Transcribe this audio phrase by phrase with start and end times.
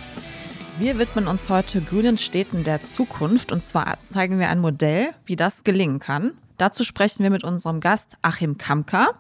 [0.78, 5.38] Wir widmen uns heute grünen Städten der Zukunft und zwar zeigen wir ein Modell, wie
[5.38, 6.34] das gelingen kann.
[6.58, 9.14] Dazu sprechen wir mit unserem Gast Achim Kamka.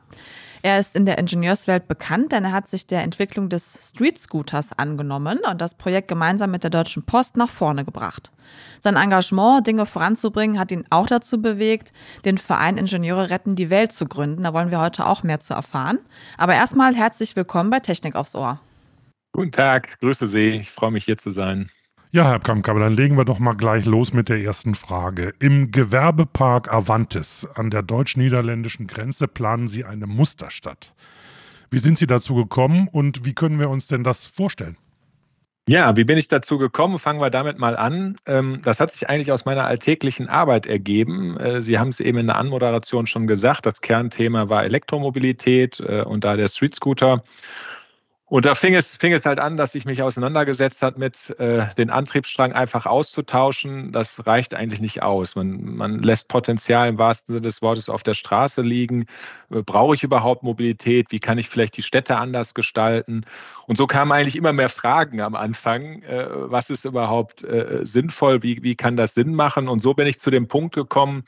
[0.65, 4.73] Er ist in der Ingenieurswelt bekannt, denn er hat sich der Entwicklung des Street Scooters
[4.73, 8.31] angenommen und das Projekt gemeinsam mit der Deutschen Post nach vorne gebracht.
[8.79, 11.93] Sein Engagement, Dinge voranzubringen, hat ihn auch dazu bewegt,
[12.25, 14.41] den Verein Ingenieure retten die Welt zu gründen.
[14.41, 15.99] Da wollen wir heute auch mehr zu erfahren.
[16.35, 18.59] Aber erstmal herzlich willkommen bei Technik aufs Ohr.
[19.33, 20.61] Guten Tag, grüße Sie.
[20.61, 21.69] Ich freue mich hier zu sein.
[22.15, 25.33] Ja, Herr Kamkammer, dann legen wir doch mal gleich los mit der ersten Frage.
[25.39, 30.95] Im Gewerbepark Avantis an der deutsch-niederländischen Grenze planen Sie eine Musterstadt.
[31.69, 34.77] Wie sind Sie dazu gekommen und wie können wir uns denn das vorstellen?
[35.67, 36.99] Ja, wie bin ich dazu gekommen?
[36.99, 38.15] Fangen wir damit mal an.
[38.25, 41.35] Ähm, das hat sich eigentlich aus meiner alltäglichen Arbeit ergeben.
[41.35, 43.65] Äh, Sie haben es eben in der Anmoderation schon gesagt.
[43.65, 47.23] Das Kernthema war Elektromobilität äh, und da der Street Scooter.
[48.27, 51.67] Und da fing es, fing es halt an, dass ich mich auseinandergesetzt hat mit äh,
[51.75, 53.91] den Antriebsstrang einfach auszutauschen.
[53.91, 55.35] Das reicht eigentlich nicht aus.
[55.35, 59.05] Man, man lässt Potenzial im wahrsten Sinne des Wortes auf der Straße liegen.
[59.51, 61.11] Äh, brauche ich überhaupt Mobilität?
[61.11, 63.25] Wie kann ich vielleicht die Städte anders gestalten?
[63.67, 66.01] Und so kamen eigentlich immer mehr Fragen am Anfang.
[66.01, 68.41] Äh, was ist überhaupt äh, sinnvoll?
[68.41, 69.67] Wie, wie kann das Sinn machen?
[69.67, 71.25] Und so bin ich zu dem Punkt gekommen,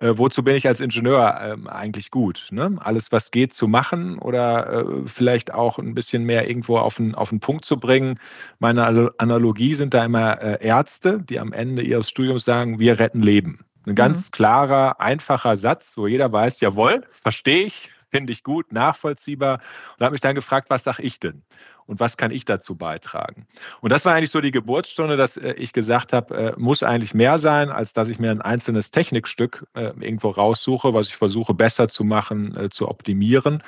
[0.00, 2.48] äh, wozu bin ich als Ingenieur ähm, eigentlich gut?
[2.50, 2.76] Ne?
[2.80, 7.14] Alles, was geht, zu machen oder äh, vielleicht auch ein bisschen mehr irgendwo auf den,
[7.14, 8.18] auf den Punkt zu bringen.
[8.58, 13.20] Meine Analogie sind da immer äh, Ärzte, die am Ende ihres Studiums sagen, wir retten
[13.20, 13.64] Leben.
[13.86, 14.32] Ein ganz mhm.
[14.32, 19.60] klarer, einfacher Satz, wo jeder weiß, jawohl, verstehe ich, finde ich gut, nachvollziehbar.
[19.98, 21.42] Und habe mich dann gefragt, was sage ich denn?
[21.88, 23.46] und was kann ich dazu beitragen?
[23.80, 27.14] Und das war eigentlich so die Geburtsstunde, dass äh, ich gesagt habe, äh, muss eigentlich
[27.14, 31.54] mehr sein, als dass ich mir ein einzelnes Technikstück äh, irgendwo raussuche, was ich versuche
[31.54, 33.62] besser zu machen, zu optimieren.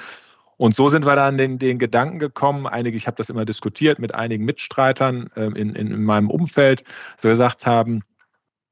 [0.59, 3.99] Und so sind wir dann den, den Gedanken gekommen, einige, ich habe das immer diskutiert
[3.99, 6.85] mit einigen Mitstreitern in, in, in meinem Umfeld,
[7.23, 8.03] wir gesagt haben,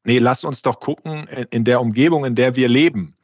[0.05, 3.17] nee, lasst uns doch gucken, in der Umgebung, in der wir leben,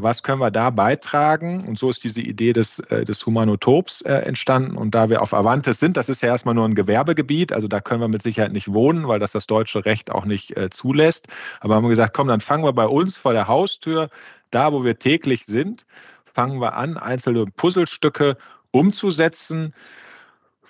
[0.00, 1.64] was können wir da beitragen?
[1.66, 4.76] Und so ist diese Idee des, äh, des Humanotops äh, entstanden.
[4.76, 7.80] Und da wir auf Avantes sind, das ist ja erstmal nur ein Gewerbegebiet, also da
[7.80, 11.28] können wir mit Sicherheit nicht wohnen, weil das das deutsche Recht auch nicht zulässt.
[11.60, 14.10] Aber haben wir gesagt, komm, dann fangen wir bei uns vor der Haustür,
[14.50, 15.86] da wo wir täglich sind,
[16.24, 18.36] fangen wir an, einzelne Puzzlestücke
[18.70, 19.74] umzusetzen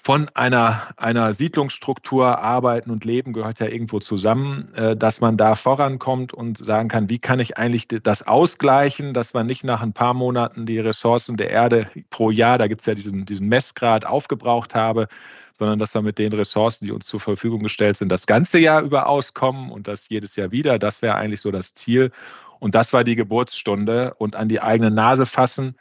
[0.06, 5.56] von einer, einer Siedlungsstruktur, Arbeiten und Leben gehört ja irgendwo zusammen, äh, dass man da
[5.56, 9.94] vorankommt und sagen kann, wie kann ich eigentlich das ausgleichen, dass man nicht nach ein
[9.94, 14.06] paar Monaten die Ressourcen der Erde pro Jahr, da gibt es ja diesen, diesen Messgrad,
[14.06, 15.08] aufgebraucht habe,
[15.54, 18.82] sondern dass wir mit den Ressourcen, die uns zur Verfügung gestellt sind, das ganze Jahr
[18.82, 20.78] über auskommen und das jedes Jahr wieder.
[20.78, 22.12] Das wäre eigentlich so das Ziel.
[22.60, 25.74] Und das war die Geburtsstunde und an die eigene Nase fassen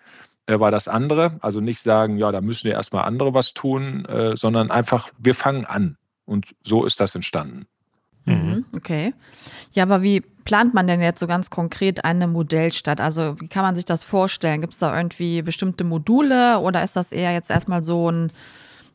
[0.48, 1.38] war das andere.
[1.42, 5.34] Also nicht sagen, ja, da müssen ja erstmal andere was tun, äh, sondern einfach, wir
[5.34, 5.98] fangen an.
[6.26, 7.68] Und so ist das entstanden.
[8.26, 8.34] Mhm.
[8.34, 9.14] mhm, okay.
[9.74, 13.02] Ja, aber wie plant man denn jetzt so ganz konkret eine Modellstadt?
[13.02, 14.62] Also wie kann man sich das vorstellen?
[14.62, 18.32] Gibt es da irgendwie bestimmte Module oder ist das eher jetzt erstmal so ein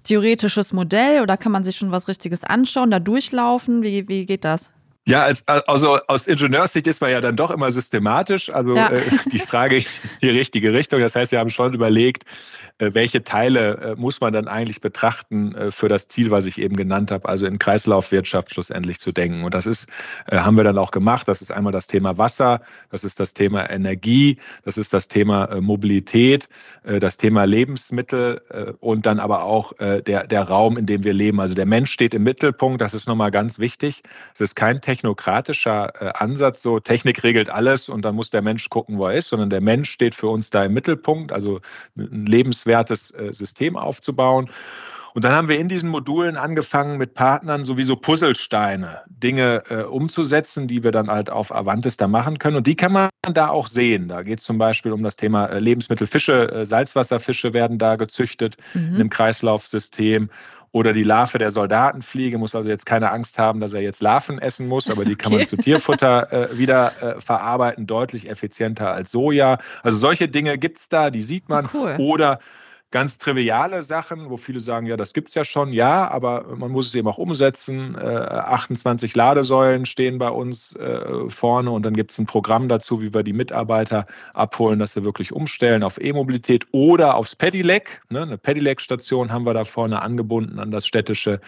[0.04, 3.82] theoretisches Modell oder kann man sich schon was Richtiges anschauen, da durchlaufen?
[3.82, 4.70] Wie, wie geht das?
[5.06, 8.50] Ja, als, also aus Ingenieurssicht ist man ja dann doch immer systematisch.
[8.50, 8.90] Also ja.
[8.90, 9.00] äh,
[9.32, 9.84] die Frage in
[10.22, 11.00] die richtige Richtung.
[11.00, 12.24] Das heißt, wir haben schon überlegt,
[12.80, 16.58] äh, welche Teile äh, muss man dann eigentlich betrachten äh, für das Ziel, was ich
[16.58, 19.44] eben genannt habe, also in Kreislaufwirtschaft schlussendlich zu denken.
[19.44, 19.86] Und das ist,
[20.30, 21.28] haben wir dann auch gemacht.
[21.28, 25.60] Das ist einmal das Thema Wasser, das ist das Thema Energie, das ist das Thema
[25.60, 26.48] Mobilität,
[26.82, 31.40] das Thema Lebensmittel und dann aber auch der, der Raum, in dem wir leben.
[31.40, 34.02] Also der Mensch steht im Mittelpunkt, das ist nochmal ganz wichtig.
[34.34, 38.98] Es ist kein technokratischer Ansatz, so Technik regelt alles und dann muss der Mensch gucken,
[38.98, 41.60] wo er ist, sondern der Mensch steht für uns da im Mittelpunkt, also
[41.96, 44.50] ein lebenswertes äh, System aufzubauen.
[45.12, 50.68] Und dann haben wir in diesen Modulen angefangen, mit Partnern sowieso Puzzlesteine, Dinge äh, umzusetzen,
[50.68, 52.56] die wir dann halt auf Avantis da machen können.
[52.56, 54.08] Und die kann man da auch sehen.
[54.08, 58.56] Da geht es zum Beispiel um das Thema äh, Lebensmittelfische, äh, Salzwasserfische werden da gezüchtet
[58.74, 58.88] mhm.
[58.88, 60.30] in einem Kreislaufsystem.
[60.72, 64.38] Oder die Larve der Soldatenfliege, muss also jetzt keine Angst haben, dass er jetzt Larven
[64.38, 69.10] essen muss, aber die kann man zu Tierfutter äh, wieder äh, verarbeiten, deutlich effizienter als
[69.10, 69.58] Soja.
[69.82, 71.68] Also solche Dinge gibt es da, die sieht man.
[71.72, 71.96] Cool.
[71.98, 72.38] Oder
[72.90, 76.72] ganz triviale Sachen, wo viele sagen, ja, das gibt es ja schon, ja, aber man
[76.72, 77.94] muss es eben auch umsetzen.
[77.94, 83.00] Äh, 28 Ladesäulen stehen bei uns äh, vorne und dann gibt es ein Programm dazu,
[83.00, 84.04] wie wir die Mitarbeiter
[84.34, 88.02] abholen, dass sie wirklich umstellen auf E-Mobilität oder aufs Pedelec.
[88.10, 88.22] Ne?
[88.22, 91.40] Eine Pedelec-Station haben wir da vorne angebunden an das städtische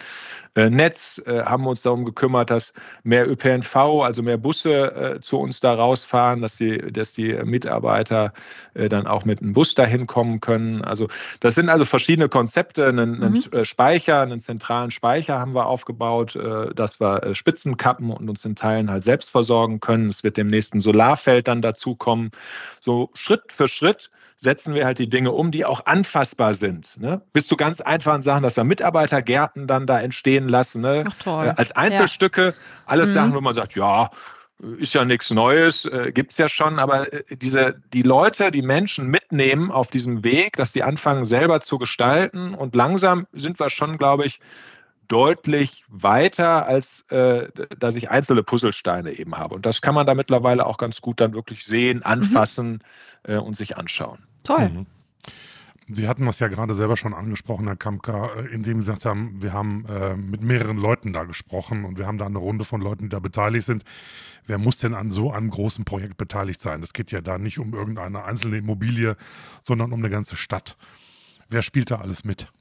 [0.55, 2.73] äh, Netz, äh, haben uns darum gekümmert, dass
[3.03, 8.33] mehr ÖPNV, also mehr Busse äh, zu uns da rausfahren, dass die, dass die Mitarbeiter
[8.75, 10.83] äh, dann auch mit einem Bus dahin kommen können.
[10.83, 11.07] Also
[11.39, 12.85] das sind also verschiedene Konzepte.
[12.85, 13.23] Einen, mhm.
[13.23, 18.11] einen äh, Speicher, einen zentralen Speicher haben wir aufgebaut, äh, dass wir äh, Spitzen kappen
[18.11, 20.09] und uns in Teilen halt selbst versorgen können.
[20.09, 22.31] Es wird demnächst ein Solarfeld dann dazukommen.
[22.79, 24.09] So Schritt für Schritt
[24.43, 26.99] setzen wir halt die Dinge um, die auch anfassbar sind.
[26.99, 27.21] Ne?
[27.31, 30.81] Bis zu ganz einfachen Sachen, dass wir Mitarbeitergärten dann da entstehen lassen.
[30.81, 31.05] Ne?
[31.07, 31.53] Ach, toll.
[31.55, 32.53] Als Einzelstücke, ja.
[32.85, 33.13] alles mhm.
[33.13, 34.11] Sachen, wo man sagt, ja,
[34.77, 38.61] ist ja nichts Neues, äh, gibt es ja schon, aber äh, diese, die Leute, die
[38.61, 43.69] Menschen mitnehmen auf diesem Weg, dass die anfangen selber zu gestalten und langsam sind wir
[43.69, 44.39] schon, glaube ich,
[45.07, 49.55] deutlich weiter, als äh, dass ich einzelne Puzzlesteine eben habe.
[49.55, 52.03] Und das kann man da mittlerweile auch ganz gut dann wirklich sehen, mhm.
[52.03, 52.83] anfassen
[53.27, 53.33] mhm.
[53.33, 54.19] äh, und sich anschauen.
[54.43, 54.69] Toll.
[54.69, 54.85] Mhm.
[55.87, 59.41] Sie hatten das ja gerade selber schon angesprochen, Herr Kampka, äh, indem Sie gesagt haben,
[59.41, 62.81] wir haben äh, mit mehreren Leuten da gesprochen und wir haben da eine Runde von
[62.81, 63.83] Leuten, die da beteiligt sind.
[64.45, 66.81] Wer muss denn an so einem großen Projekt beteiligt sein?
[66.83, 69.17] Es geht ja da nicht um irgendeine einzelne Immobilie,
[69.61, 70.77] sondern um eine ganze Stadt.
[71.49, 72.51] Wer spielt da alles mit?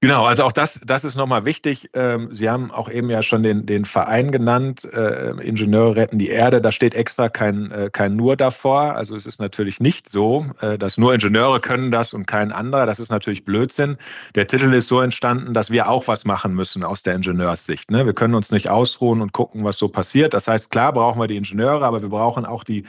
[0.00, 1.90] Genau, also auch das, das ist nochmal wichtig.
[1.92, 6.28] Ähm, Sie haben auch eben ja schon den, den Verein genannt, äh, Ingenieure retten die
[6.28, 6.60] Erde.
[6.60, 8.94] Da steht extra kein, äh, kein Nur davor.
[8.94, 12.86] Also es ist natürlich nicht so, äh, dass nur Ingenieure können das und kein anderer.
[12.86, 13.96] Das ist natürlich Blödsinn.
[14.36, 17.90] Der Titel ist so entstanden, dass wir auch was machen müssen aus der Ingenieurssicht.
[17.90, 18.06] Ne?
[18.06, 20.32] Wir können uns nicht ausruhen und gucken, was so passiert.
[20.32, 22.84] Das heißt, klar brauchen wir die Ingenieure, aber wir brauchen auch die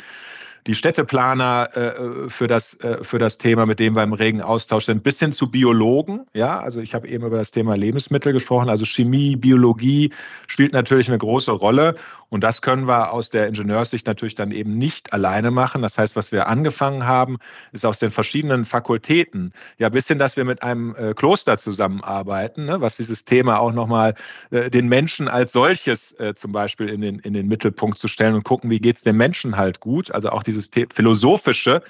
[0.67, 4.85] die Städteplaner äh, für, das, äh, für das Thema, mit dem wir im regen Austausch
[4.85, 6.25] sind, bis hin zu Biologen.
[6.33, 8.69] Ja, also ich habe eben über das Thema Lebensmittel gesprochen.
[8.69, 10.13] Also Chemie, Biologie
[10.47, 11.95] spielt natürlich eine große Rolle.
[12.29, 15.81] Und das können wir aus der Ingenieurssicht natürlich dann eben nicht alleine machen.
[15.81, 17.37] Das heißt, was wir angefangen haben,
[17.71, 22.65] ist aus den verschiedenen Fakultäten, ja, bis hin, dass wir mit einem äh, Kloster zusammenarbeiten,
[22.65, 24.13] ne, was dieses Thema auch nochmal
[24.51, 28.35] äh, den Menschen als solches äh, zum Beispiel in den, in den Mittelpunkt zu stellen
[28.35, 30.11] und gucken, wie geht es dem Menschen halt gut.
[30.11, 31.81] Also auch dieses philosophische,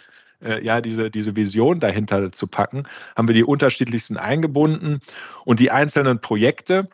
[0.42, 2.84] äh, ja, diese, diese Vision dahinter zu packen,
[3.16, 5.00] haben wir die unterschiedlichsten eingebunden.
[5.46, 6.88] Und die einzelnen Projekte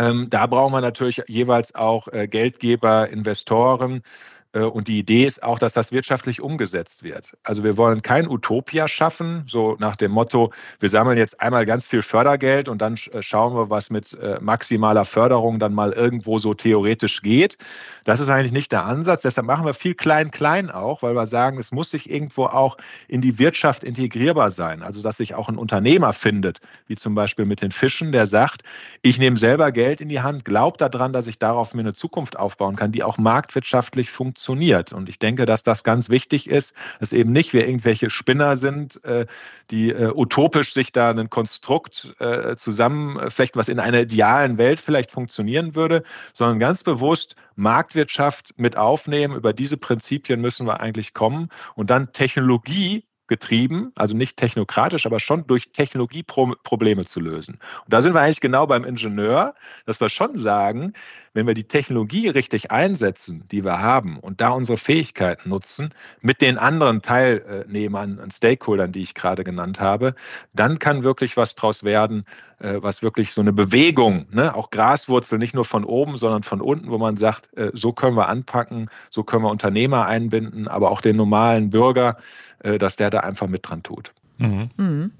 [0.00, 4.02] ähm, da brauchen wir natürlich jeweils auch äh, Geldgeber, Investoren,
[4.52, 7.36] und die Idee ist auch, dass das wirtschaftlich umgesetzt wird.
[7.44, 11.86] Also wir wollen kein Utopia schaffen, so nach dem Motto, wir sammeln jetzt einmal ganz
[11.86, 16.40] viel Fördergeld und dann äh, schauen wir, was mit äh, maximaler Förderung dann mal irgendwo
[16.40, 17.58] so theoretisch geht.
[18.04, 19.22] Das ist eigentlich nicht der Ansatz.
[19.22, 22.76] Deshalb machen wir viel klein-klein auch, weil wir sagen, es muss sich irgendwo auch
[23.06, 24.82] in die Wirtschaft integrierbar sein.
[24.82, 26.58] Also dass sich auch ein Unternehmer findet,
[26.88, 28.62] wie zum Beispiel mit den Fischen, der sagt,
[29.02, 32.36] ich nehme selber Geld in die Hand, glaubt daran, dass ich darauf mir eine Zukunft
[32.36, 34.94] aufbauen kann, die auch marktwirtschaftlich funktioniert funktioniert.
[34.94, 39.04] Und ich denke, dass das ganz wichtig ist, dass eben nicht wir irgendwelche Spinner sind,
[39.04, 39.26] äh,
[39.70, 45.10] die äh, utopisch sich da ein Konstrukt äh, zusammenflechten, was in einer idealen Welt vielleicht
[45.10, 49.36] funktionieren würde, sondern ganz bewusst Marktwirtschaft mit aufnehmen.
[49.36, 55.20] Über diese Prinzipien müssen wir eigentlich kommen und dann Technologie getrieben, also nicht technokratisch, aber
[55.20, 57.54] schon durch Technologie Probleme zu lösen.
[57.84, 59.54] Und da sind wir eigentlich genau beim Ingenieur,
[59.86, 60.92] dass wir schon sagen,
[61.32, 66.42] wenn wir die Technologie richtig einsetzen, die wir haben und da unsere Fähigkeiten nutzen, mit
[66.42, 70.14] den anderen Teilnehmern und Stakeholdern, die ich gerade genannt habe,
[70.52, 72.24] dann kann wirklich was draus werden,
[72.60, 76.90] was wirklich so eine Bewegung, ne, auch Graswurzel, nicht nur von oben, sondern von unten,
[76.90, 81.00] wo man sagt, äh, so können wir anpacken, so können wir Unternehmer einbinden, aber auch
[81.00, 82.16] den normalen Bürger,
[82.60, 84.12] äh, dass der da einfach mit dran tut.
[84.38, 84.70] Mhm.
[84.76, 85.12] Mhm.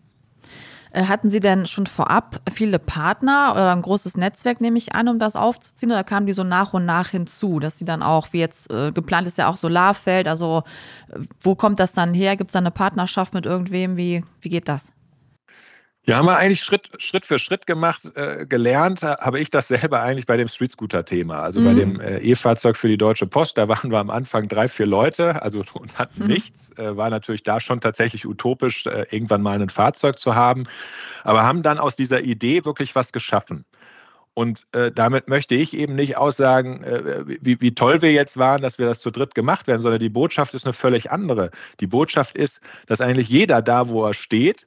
[0.93, 5.21] Hatten Sie denn schon vorab viele Partner oder ein großes Netzwerk, nehme ich an, um
[5.21, 5.93] das aufzuziehen?
[5.93, 8.91] Oder kamen die so nach und nach hinzu, dass sie dann auch, wie jetzt äh,
[8.91, 10.65] geplant ist ja auch Solarfeld, also
[11.41, 12.37] wo kommt das dann her?
[12.37, 13.97] Gibt es da eine Partnerschaft mit irgendwem?
[13.97, 14.93] Wie, wie geht das?
[16.07, 18.11] Ja, haben wir eigentlich Schritt, Schritt für Schritt gemacht.
[18.17, 21.41] Äh, gelernt habe ich das selber eigentlich bei dem Street Scooter-Thema.
[21.41, 21.65] Also mhm.
[21.65, 24.87] bei dem äh, E-Fahrzeug für die Deutsche Post, da waren wir am Anfang drei, vier
[24.87, 26.29] Leute, also und hatten mhm.
[26.29, 26.71] nichts.
[26.79, 30.65] Äh, war natürlich da schon tatsächlich utopisch, äh, irgendwann mal ein Fahrzeug zu haben.
[31.23, 33.67] Aber haben dann aus dieser Idee wirklich was geschaffen.
[34.33, 38.63] Und äh, damit möchte ich eben nicht aussagen, äh, wie, wie, toll wir jetzt waren,
[38.63, 41.51] dass wir das zu dritt gemacht werden, sondern die Botschaft ist eine völlig andere.
[41.81, 44.67] Die Botschaft ist, dass eigentlich jeder da, wo er steht,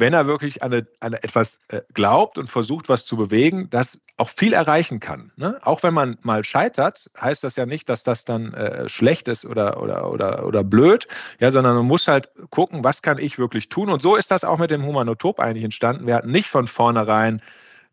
[0.00, 4.00] wenn er wirklich an, eine, an etwas äh, glaubt und versucht, was zu bewegen, das
[4.16, 5.32] auch viel erreichen kann.
[5.36, 5.58] Ne?
[5.62, 9.44] Auch wenn man mal scheitert, heißt das ja nicht, dass das dann äh, schlecht ist
[9.44, 11.06] oder, oder, oder, oder blöd,
[11.40, 13.90] ja, sondern man muss halt gucken, was kann ich wirklich tun.
[13.90, 16.06] Und so ist das auch mit dem Humanotop eigentlich entstanden.
[16.06, 17.40] Wir hatten nicht von vornherein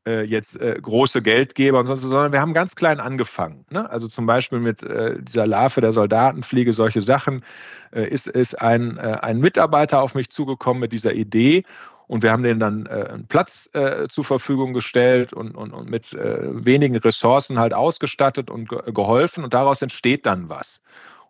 [0.05, 3.65] äh, jetzt äh, große Geldgeber und sonst, sondern wir haben ganz klein angefangen.
[3.69, 3.89] Ne?
[3.89, 7.43] Also zum Beispiel mit äh, dieser Larve der Soldatenfliege, solche Sachen,
[7.91, 11.63] äh, ist, ist ein, äh, ein Mitarbeiter auf mich zugekommen mit dieser Idee
[12.07, 15.89] und wir haben denen dann äh, einen Platz äh, zur Verfügung gestellt und, und, und
[15.89, 19.43] mit äh, wenigen Ressourcen halt ausgestattet und ge geholfen.
[19.43, 20.81] Und daraus entsteht dann was.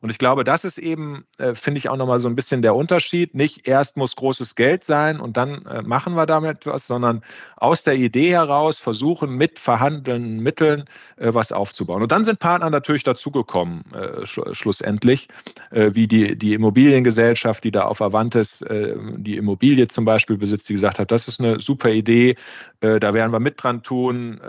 [0.06, 2.76] Und ich glaube, das ist eben, äh, finde ich, auch nochmal so ein bisschen der
[2.76, 3.34] Unterschied.
[3.34, 7.24] Nicht erst muss großes Geld sein und dann äh, machen wir damit was, sondern
[7.56, 10.86] aus der Idee heraus versuchen, mit verhandelnden Mitteln
[11.18, 12.04] äh, was aufzubauen.
[12.04, 15.28] Und dann sind Partner natürlich dazugekommen, äh, sch schlussendlich,
[15.72, 20.70] äh, wie die, die Immobiliengesellschaft, die da auf Avantes äh, die Immobilie zum Beispiel besitzt,
[20.70, 22.36] die gesagt hat, das ist eine super Idee,
[22.80, 24.40] da werden wir mit dran tun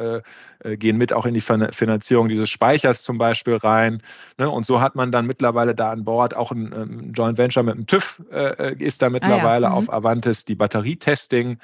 [0.75, 4.03] gehen mit auch in die Finanzierung dieses Speichers zum Beispiel rein.
[4.39, 4.51] Ne?
[4.51, 6.35] Und so hat man dann mittlerweile mittlerweile da an Bord.
[6.35, 9.81] Auch ein, ein Joint Venture mit dem TÜV äh, ist da mittlerweile ah, ja.
[9.81, 9.89] mhm.
[9.89, 11.59] auf Avantis, die Batterietesting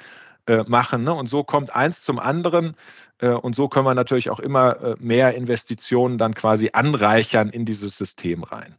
[0.47, 1.03] äh, machen.
[1.03, 1.13] Ne?
[1.13, 2.75] Und so kommt eins zum anderen.
[3.19, 7.65] Äh, und so können wir natürlich auch immer äh, mehr Investitionen dann quasi anreichern in
[7.65, 8.75] dieses System rein.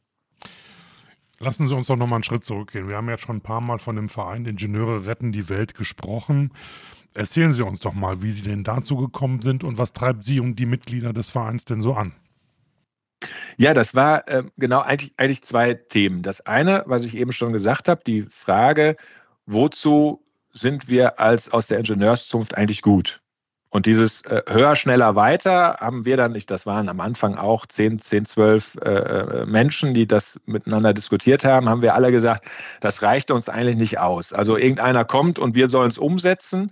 [1.39, 2.89] Lassen Sie uns doch nochmal einen Schritt zurückgehen.
[2.89, 6.53] Wir haben ja schon ein paar Mal von dem Verein Ingenieure retten die Welt gesprochen.
[7.15, 10.41] Erzählen Sie uns doch mal, wie Sie denn dazu gekommen sind und was treibt Sie
[10.41, 12.15] und die Mitglieder des Vereins denn so an?
[13.57, 16.23] Ja, das war äh, genau eigentlich, eigentlich zwei Themen.
[16.23, 18.97] Das eine, was ich eben schon gesagt habe, die Frage,
[19.47, 23.21] wozu sind wir als aus der Ingenieurszunft eigentlich gut?
[23.75, 27.67] Und dieses äh, höher, schneller, weiter haben wir dann, ich, das waren am Anfang auch
[27.67, 32.45] 10, 10, 12 äh, Menschen, die das miteinander diskutiert haben, haben wir alle gesagt,
[32.81, 34.33] das reicht uns eigentlich nicht aus.
[34.33, 36.71] Also irgendeiner kommt und wir sollen es umsetzen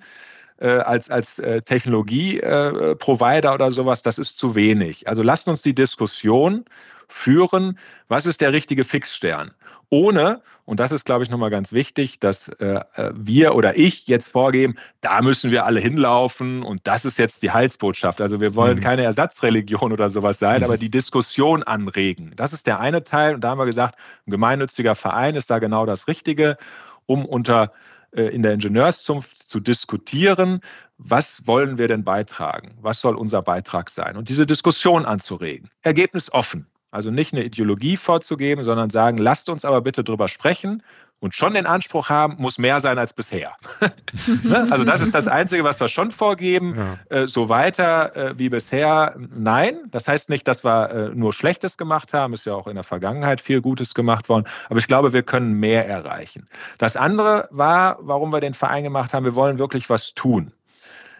[0.66, 5.08] als, als äh, Technologie-Provider äh, oder sowas, das ist zu wenig.
[5.08, 6.64] Also lasst uns die Diskussion
[7.08, 7.78] führen,
[8.08, 9.52] was ist der richtige Fixstern?
[9.90, 14.06] Ohne, und das ist, glaube ich, nochmal ganz wichtig, dass äh, äh, wir oder ich
[14.06, 18.20] jetzt vorgeben, da müssen wir alle hinlaufen und das ist jetzt die Heilsbotschaft.
[18.22, 18.82] Also wir wollen mhm.
[18.82, 20.64] keine Ersatzreligion oder sowas sein, mhm.
[20.64, 22.32] aber die Diskussion anregen.
[22.36, 23.34] Das ist der eine Teil.
[23.34, 26.56] Und da haben wir gesagt, ein gemeinnütziger Verein ist da genau das Richtige,
[27.04, 27.68] um unter äh,
[28.12, 30.60] in der Ingenieurszunft zu diskutieren,
[30.98, 32.76] was wollen wir denn beitragen?
[32.80, 34.16] Was soll unser Beitrag sein?
[34.16, 35.68] Und diese Diskussion anzuregen.
[35.80, 36.66] Ergebnis offen.
[36.90, 40.82] Also nicht eine Ideologie vorzugeben, sondern sagen, lasst uns aber bitte drüber sprechen
[41.22, 43.52] und schon den Anspruch haben, muss mehr sein als bisher.
[44.42, 44.66] ne?
[44.72, 46.74] Also das ist das Einzige, was wir schon vorgeben.
[46.76, 47.16] Ja.
[47.16, 49.82] Äh, so weiter äh, wie bisher, nein.
[49.92, 52.34] Das heißt nicht, dass wir äh, nur Schlechtes gemacht haben.
[52.34, 54.46] Ist ja auch in der Vergangenheit viel Gutes gemacht worden.
[54.68, 56.48] Aber ich glaube, wir können mehr erreichen.
[56.78, 60.52] Das andere war, warum wir den Verein gemacht haben, wir wollen wirklich was tun.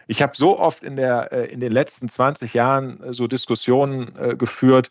[0.07, 4.15] Ich habe so oft in, der, äh, in den letzten 20 Jahren äh, so Diskussionen
[4.17, 4.89] äh, geführt,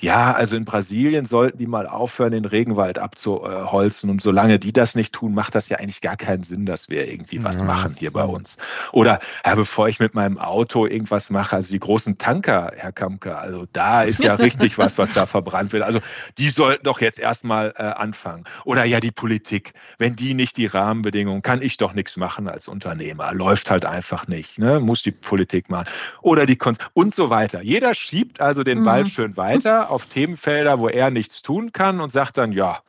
[0.00, 4.10] ja, also in Brasilien sollten die mal aufhören, den Regenwald abzuholzen.
[4.10, 7.08] Und solange die das nicht tun, macht das ja eigentlich gar keinen Sinn, dass wir
[7.10, 7.64] irgendwie was ja.
[7.64, 8.56] machen hier bei uns.
[8.92, 13.36] Oder ja, bevor ich mit meinem Auto irgendwas mache, also die großen Tanker, Herr Kamke,
[13.36, 15.82] also da ist ja richtig was, was da verbrannt wird.
[15.82, 16.00] Also
[16.38, 18.44] die sollten doch jetzt erstmal äh, anfangen.
[18.64, 22.68] Oder ja, die Politik, wenn die nicht die Rahmenbedingungen, kann ich doch nichts machen als
[22.68, 23.32] Unternehmer.
[23.32, 24.80] Läuft halt einfach nicht ne?
[24.80, 25.88] muss die Politik machen.
[26.22, 27.62] Oder die Kon und so weiter.
[27.62, 28.84] Jeder schiebt also den mhm.
[28.84, 32.80] Ball schön weiter auf Themenfelder, wo er nichts tun kann und sagt dann, ja,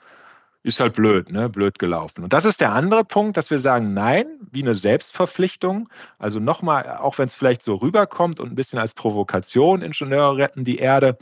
[0.66, 1.48] ist halt blöd, ne?
[1.48, 2.24] blöd gelaufen.
[2.24, 5.90] Und das ist der andere Punkt, dass wir sagen, nein, wie eine Selbstverpflichtung.
[6.18, 10.64] Also nochmal, auch wenn es vielleicht so rüberkommt und ein bisschen als Provokation, Ingenieure retten
[10.64, 11.20] die Erde,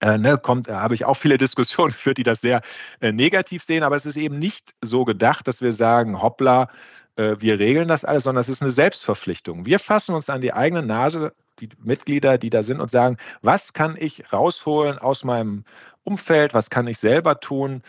[0.00, 2.62] äh, ne, kommt, da habe ich auch viele Diskussionen geführt, die das sehr
[3.00, 6.68] äh, negativ sehen, aber es ist eben nicht so gedacht, dass wir sagen, hoppla,
[7.16, 9.66] äh, wir regeln das alles, sondern es ist eine Selbstverpflichtung.
[9.66, 13.72] Wir fassen uns an die eigene Nase, die Mitglieder, die da sind, und sagen, was
[13.72, 15.64] kann ich rausholen aus meinem
[16.04, 17.82] Umfeld, was kann ich selber tun,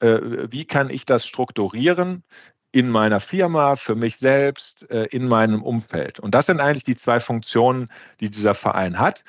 [0.00, 0.18] äh,
[0.50, 2.22] wie kann ich das strukturieren
[2.70, 6.20] in meiner Firma, für mich selbst, äh, in meinem Umfeld.
[6.20, 7.88] Und das sind eigentlich die zwei Funktionen,
[8.20, 9.24] die dieser Verein hat.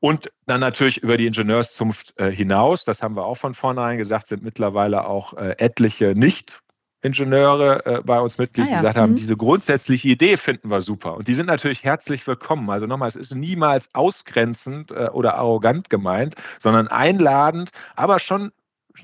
[0.00, 4.44] Und dann natürlich über die Ingenieurszunft hinaus, das haben wir auch von vornherein gesagt, sind
[4.44, 6.62] mittlerweile auch etliche nicht
[7.00, 8.76] Ingenieure äh, bei uns Mitglied, ah, ja.
[8.76, 9.16] gesagt haben, mhm.
[9.16, 11.16] diese grundsätzliche Idee finden wir super.
[11.16, 12.68] Und die sind natürlich herzlich willkommen.
[12.70, 18.52] Also nochmal, es ist niemals ausgrenzend äh, oder arrogant gemeint, sondern einladend, aber schon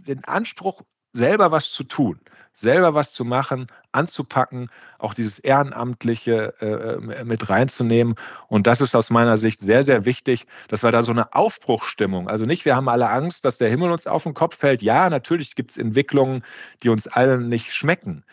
[0.07, 0.83] den Anspruch,
[1.13, 2.19] selber was zu tun.
[2.55, 8.15] Selber was zu machen, anzupacken, auch dieses Ehrenamtliche äh, mit reinzunehmen.
[8.49, 12.29] Und das ist aus meiner Sicht sehr, sehr wichtig, dass wir da so eine Aufbruchsstimmung,
[12.29, 14.83] also nicht, wir haben alle Angst, dass der Himmel uns auf den Kopf fällt.
[14.83, 16.45] Ja, natürlich gibt es Entwicklungen,
[16.83, 18.25] die uns allen nicht schmecken.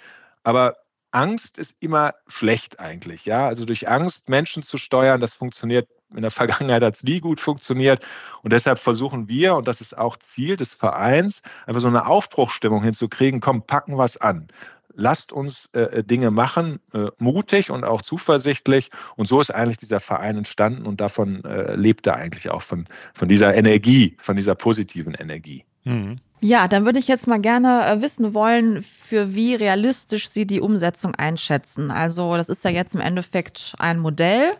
[0.44, 0.78] Aber
[1.12, 3.26] Angst ist immer schlecht eigentlich.
[3.26, 7.20] Ja, also durch Angst Menschen zu steuern, das funktioniert in der Vergangenheit hat es nie
[7.20, 8.06] gut funktioniert.
[8.44, 12.84] Und deshalb versuchen wir, und das ist auch Ziel des Vereins, einfach so eine Aufbruchsstimmung
[12.84, 14.48] hinzukriegen, komm, packen was an.
[14.94, 18.92] Lasst uns äh, Dinge machen, äh, mutig und auch zuversichtlich.
[19.16, 22.88] Und so ist eigentlich dieser Verein entstanden und davon äh, lebt er eigentlich auch von,
[23.14, 25.64] von dieser Energie, von dieser positiven Energie.
[25.86, 26.20] Mhm.
[26.44, 30.60] Ja, dann würde ich jetzt mal gerne äh, wissen wollen, für wie realistisch Sie die
[30.60, 31.92] Umsetzung einschätzen.
[31.92, 34.54] Also das ist ja jetzt im Endeffekt ein Modell.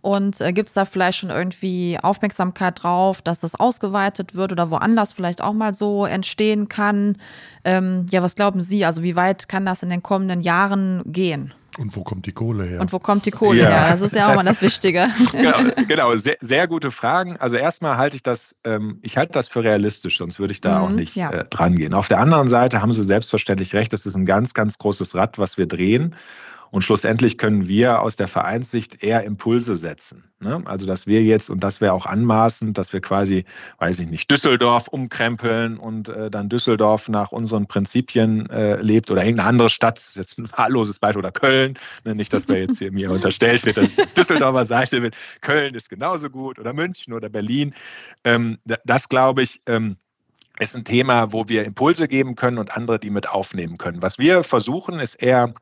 [0.00, 4.70] Und äh, gibt es da vielleicht schon irgendwie Aufmerksamkeit drauf, dass das ausgeweitet wird oder
[4.70, 7.16] woanders vielleicht auch mal so entstehen kann?
[7.64, 8.84] Ähm, ja, was glauben Sie?
[8.84, 11.52] Also wie weit kann das in den kommenden Jahren gehen?
[11.78, 12.80] Und wo kommt die Kohle her?
[12.80, 13.68] Und wo kommt die Kohle ja.
[13.68, 13.90] her?
[13.90, 15.08] Das ist ja auch mal das Wichtige.
[15.32, 16.16] genau, genau.
[16.16, 17.36] Sehr, sehr, gute Fragen.
[17.36, 20.78] Also erstmal halte ich das, ähm, ich halte das für realistisch, sonst würde ich da
[20.78, 21.30] mhm, auch nicht ja.
[21.30, 21.94] äh, dran gehen.
[21.94, 25.38] Auf der anderen Seite haben Sie selbstverständlich recht, das ist ein ganz, ganz großes Rad,
[25.38, 26.14] was wir drehen.
[26.74, 30.24] Und schlussendlich können wir aus der Vereinssicht eher Impulse setzen.
[30.40, 30.60] Ne?
[30.64, 33.44] Also, dass wir jetzt, und das wäre auch anmaßend, dass wir quasi,
[33.78, 39.22] weiß ich nicht, Düsseldorf umkrempeln und äh, dann Düsseldorf nach unseren Prinzipien äh, lebt oder
[39.22, 41.78] irgendeine andere Stadt, jetzt ein wahlloses Beispiel, oder Köln.
[42.02, 42.16] Ne?
[42.16, 45.14] Nicht, dass wir jetzt hier mir unterstellt wird, dass Düsseldorfer Seite wird.
[45.42, 47.72] Köln ist genauso gut oder München oder Berlin.
[48.24, 49.96] Ähm, das glaube ich, ähm,
[50.58, 54.02] ist ein Thema, wo wir Impulse geben können und andere die mit aufnehmen können.
[54.02, 55.54] Was wir versuchen, ist eher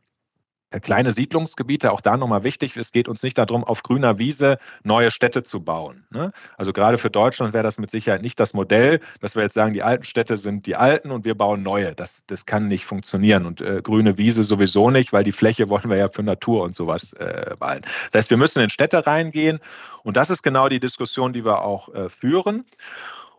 [0.80, 5.10] kleine Siedlungsgebiete, auch da nochmal wichtig, es geht uns nicht darum, auf grüner Wiese neue
[5.10, 6.04] Städte zu bauen.
[6.10, 6.32] Ne?
[6.56, 9.72] Also gerade für Deutschland wäre das mit Sicherheit nicht das Modell, dass wir jetzt sagen,
[9.72, 11.94] die alten Städte sind die alten und wir bauen neue.
[11.94, 15.88] Das, das kann nicht funktionieren und äh, grüne Wiese sowieso nicht, weil die Fläche wollen
[15.88, 17.84] wir ja für Natur und sowas äh, behalten.
[18.10, 19.60] Das heißt, wir müssen in Städte reingehen
[20.02, 22.64] und das ist genau die Diskussion, die wir auch äh, führen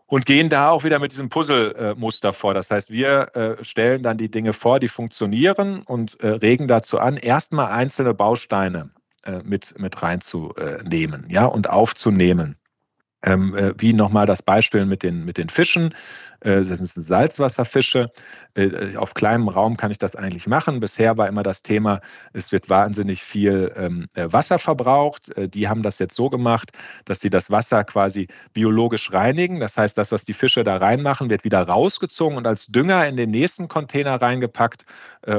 [0.06, 2.54] und gehen da auch wieder mit diesem Puzzle-Muster vor.
[2.54, 6.98] Das heißt, wir äh, stellen dann die Dinge vor, die funktionieren und äh, regen dazu
[6.98, 8.90] an, erstmal einzelne Bausteine
[9.24, 12.56] äh, mit, mit reinzunehmen ja, und aufzunehmen.
[13.22, 15.94] Ähm, wie nochmal das Beispiel mit den, mit den Fischen.
[16.44, 18.10] Das sind Salzwasserfische.
[18.54, 20.80] Äh, auf kleinem Raum kann ich das eigentlich machen.
[20.80, 22.00] Bisher war immer das Thema,
[22.32, 25.36] es wird wahnsinnig viel ähm, äh, Wasser verbraucht.
[25.36, 26.70] Äh, die haben das jetzt so gemacht,
[27.04, 29.60] dass sie das Wasser quasi biologisch reinigen.
[29.60, 33.16] Das heißt, das, was die Fische da reinmachen, wird wieder rausgezogen und als Dünger in
[33.16, 34.84] den nächsten Container reingepackt,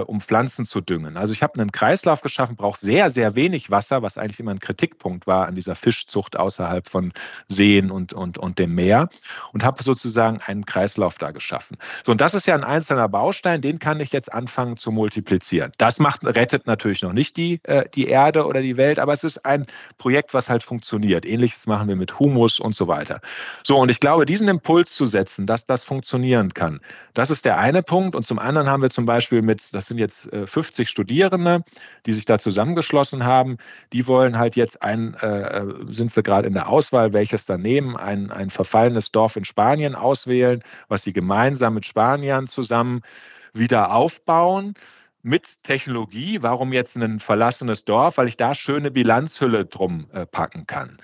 [0.07, 1.15] um Pflanzen zu düngen.
[1.15, 4.59] Also ich habe einen Kreislauf geschaffen, braucht sehr, sehr wenig Wasser, was eigentlich immer ein
[4.59, 7.13] Kritikpunkt war an dieser Fischzucht außerhalb von
[7.47, 9.09] Seen und, und, und dem Meer
[9.53, 11.77] und habe sozusagen einen Kreislauf da geschaffen.
[12.03, 15.71] So, und das ist ja ein einzelner Baustein, den kann ich jetzt anfangen zu multiplizieren.
[15.77, 19.23] Das macht, rettet natürlich noch nicht die, äh, die Erde oder die Welt, aber es
[19.23, 19.65] ist ein
[19.97, 21.25] Projekt, was halt funktioniert.
[21.25, 23.21] Ähnliches machen wir mit Humus und so weiter.
[23.63, 26.79] So, und ich glaube, diesen Impuls zu setzen, dass das funktionieren kann,
[27.13, 28.15] das ist der eine Punkt.
[28.15, 31.63] Und zum anderen haben wir zum Beispiel mit, das sind jetzt äh, 50 Studierende,
[32.05, 33.57] die sich da zusammengeschlossen haben,
[33.93, 37.61] die wollen halt jetzt ein, äh, äh sind sie gerade in der Auswahl, welches dann
[37.61, 43.01] nehmen, ein, ein verfallenes Dorf in Spanien auswählen, was sie gemeinsam mit Spaniern zusammen
[43.53, 44.73] wieder aufbauen
[45.21, 46.41] mit Technologie.
[46.41, 48.17] Warum jetzt ein verlassenes Dorf?
[48.17, 50.97] Weil ich da schöne Bilanzhülle drum äh, packen kann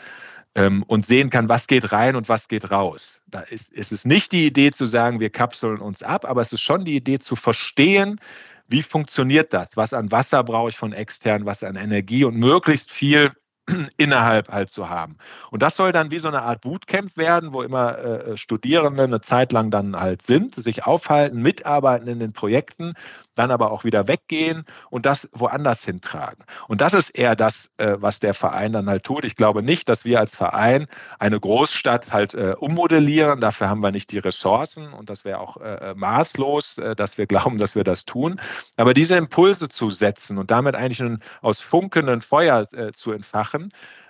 [0.56, 3.22] ähm, und sehen kann, was geht rein und was geht raus.
[3.28, 6.54] Da ist, ist es nicht die Idee zu sagen, wir kapseln uns ab, aber es
[6.54, 8.20] ist schon die Idee zu verstehen,
[8.68, 9.76] wie funktioniert das?
[9.76, 13.32] Was an Wasser brauche ich von extern, was an Energie und möglichst viel
[13.98, 15.18] innerhalb halt zu haben.
[15.50, 19.22] Und das soll dann wie so eine Art Bootcamp werden, wo immer äh, Studierende eine
[19.22, 22.94] Zeit lang dann halt sind, sich aufhalten, mitarbeiten in den Projekten
[23.36, 26.44] dann aber auch wieder weggehen und das woanders hintragen.
[26.68, 29.26] Und das ist eher das, äh, was der Verein dann halt tut.
[29.26, 30.88] Ich glaube nicht, dass wir als Verein
[31.20, 33.40] eine Großstadt halt äh, ummodellieren.
[33.40, 37.58] Dafür haben wir nicht die Ressourcen und das wäre auch äh, maßlos, dass wir glauben,
[37.58, 38.40] dass wir das tun.
[38.76, 41.02] Aber diese Impulse zu setzen und damit eigentlich
[41.42, 43.51] aus funkenden Feuer zu entfachen,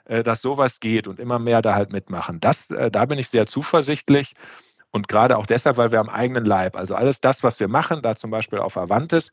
[0.06, 2.40] dass sowas geht und immer mehr da halt mitmachen.
[2.40, 4.34] Das, da bin ich sehr zuversichtlich.
[4.92, 8.02] Und gerade auch deshalb, weil wir am eigenen Leib, also alles das, was wir machen,
[8.02, 9.32] da zum Beispiel auf Avantis,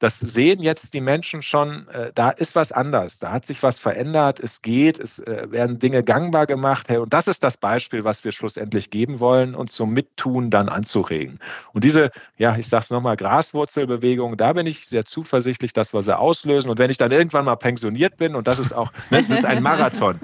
[0.00, 3.78] das sehen jetzt die Menschen schon, äh, da ist was anders, da hat sich was
[3.78, 6.88] verändert, es geht, es äh, werden Dinge gangbar gemacht.
[6.88, 10.70] Hey, und das ist das Beispiel, was wir schlussendlich geben wollen, uns zum Mittun dann
[10.70, 11.38] anzuregen.
[11.74, 16.00] Und diese, ja, ich sage es nochmal, Graswurzelbewegung, da bin ich sehr zuversichtlich, dass wir
[16.02, 16.70] sie auslösen.
[16.70, 19.62] Und wenn ich dann irgendwann mal pensioniert bin, und das ist auch, das ist ein
[19.62, 20.18] Marathon,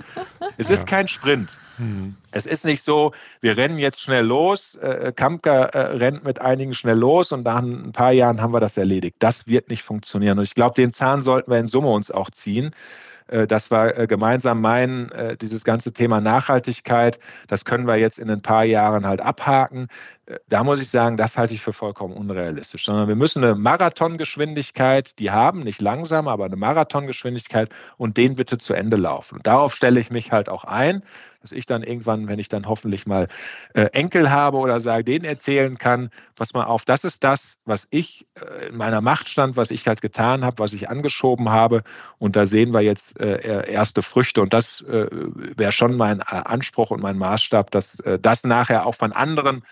[0.56, 1.50] es ist kein Sprint.
[1.78, 2.16] Mhm.
[2.30, 6.72] Es ist nicht so, wir rennen jetzt schnell los, äh, Kamka äh, rennt mit einigen
[6.72, 9.16] schnell los und nach ein paar Jahren haben wir das erledigt.
[9.18, 10.38] Das wird nicht funktionieren.
[10.38, 12.74] Und ich glaube, den Zahn sollten wir in Summe uns auch ziehen.
[13.28, 18.20] Äh, dass wir äh, gemeinsam meinen, äh, dieses ganze Thema Nachhaltigkeit, das können wir jetzt
[18.20, 19.88] in ein paar Jahren halt abhaken.
[20.48, 25.16] Da muss ich sagen, das halte ich für vollkommen unrealistisch, sondern wir müssen eine Marathongeschwindigkeit,
[25.20, 29.36] die haben, nicht langsam, aber eine Marathongeschwindigkeit und den bitte zu Ende laufen.
[29.36, 31.02] Und darauf stelle ich mich halt auch ein
[31.46, 33.28] dass ich dann irgendwann, wenn ich dann hoffentlich mal
[33.72, 37.87] äh, Enkel habe oder sage, denen erzählen kann, pass mal auf, das ist das, was
[37.90, 41.85] ich äh, in meiner Macht stand, was ich halt getan habe, was ich angeschoben habe.
[42.18, 44.42] Und da sehen wir jetzt äh, erste Früchte.
[44.42, 45.06] Und das äh,
[45.56, 49.62] wäre schon mein äh, Anspruch und mein Maßstab, dass äh, das nachher auch von anderen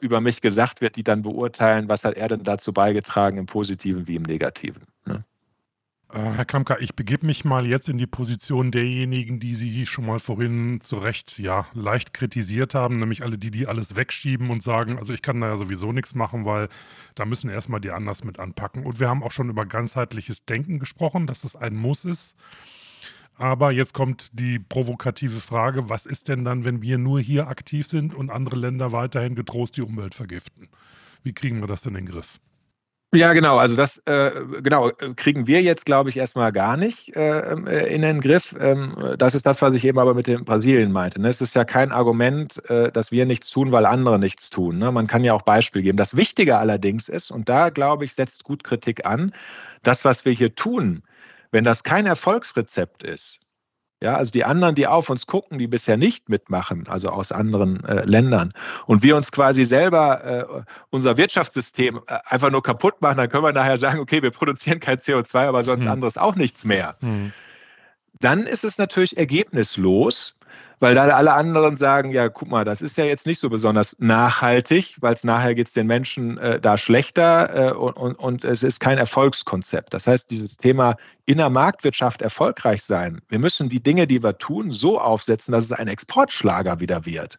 [0.00, 4.08] über mich gesagt wird, die dann beurteilen, was hat er denn dazu beigetragen, im Positiven
[4.08, 4.82] wie im Negativen.
[6.16, 10.06] Äh, Herr Kamka, ich begebe mich mal jetzt in die Position derjenigen, die Sie schon
[10.06, 14.62] mal vorhin zu Recht ja leicht kritisiert haben, nämlich alle die, die alles wegschieben und
[14.62, 16.68] sagen, also ich kann da ja sowieso nichts machen, weil
[17.14, 18.86] da müssen erstmal die anders mit anpacken.
[18.86, 22.34] Und wir haben auch schon über ganzheitliches Denken gesprochen, dass es ein Muss ist.
[23.36, 27.86] Aber jetzt kommt die provokative Frage, was ist denn dann, wenn wir nur hier aktiv
[27.86, 30.68] sind und andere Länder weiterhin getrost die Umwelt vergiften?
[31.22, 32.40] Wie kriegen wir das denn in den Griff?
[33.14, 33.56] Ja, genau.
[33.56, 37.54] Also das äh, genau kriegen wir jetzt, glaube ich, erstmal gar nicht äh,
[37.86, 38.54] in den Griff.
[38.58, 41.20] Ähm, das ist das, was ich eben aber mit dem Brasilien meinte.
[41.20, 41.28] Ne?
[41.28, 44.78] Es ist ja kein Argument, äh, dass wir nichts tun, weil andere nichts tun.
[44.78, 44.90] Ne?
[44.92, 45.96] Man kann ja auch Beispiel geben.
[45.96, 49.32] Das Wichtige allerdings ist, und da glaube ich, setzt gut Kritik an,
[49.82, 51.02] das, was wir hier tun,
[51.52, 53.40] wenn das kein Erfolgsrezept ist,
[54.02, 57.82] ja, also die anderen, die auf uns gucken, die bisher nicht mitmachen, also aus anderen
[57.84, 58.52] äh, Ländern,
[58.86, 63.44] und wir uns quasi selber äh, unser Wirtschaftssystem äh, einfach nur kaputt machen, dann können
[63.44, 65.92] wir nachher sagen, okay, wir produzieren kein CO2, aber sonst hm.
[65.92, 66.96] anderes auch nichts mehr.
[67.00, 67.32] Hm.
[68.20, 70.38] Dann ist es natürlich ergebnislos,
[70.78, 73.96] weil da alle anderen sagen, ja, guck mal, das ist ja jetzt nicht so besonders
[73.98, 78.44] nachhaltig, weil es nachher geht es den Menschen äh, da schlechter äh, und, und, und,
[78.44, 79.94] es ist kein Erfolgskonzept.
[79.94, 84.38] Das heißt, dieses Thema in der Marktwirtschaft erfolgreich sein, wir müssen die Dinge, die wir
[84.38, 87.38] tun, so aufsetzen, dass es ein Exportschlager wieder wird.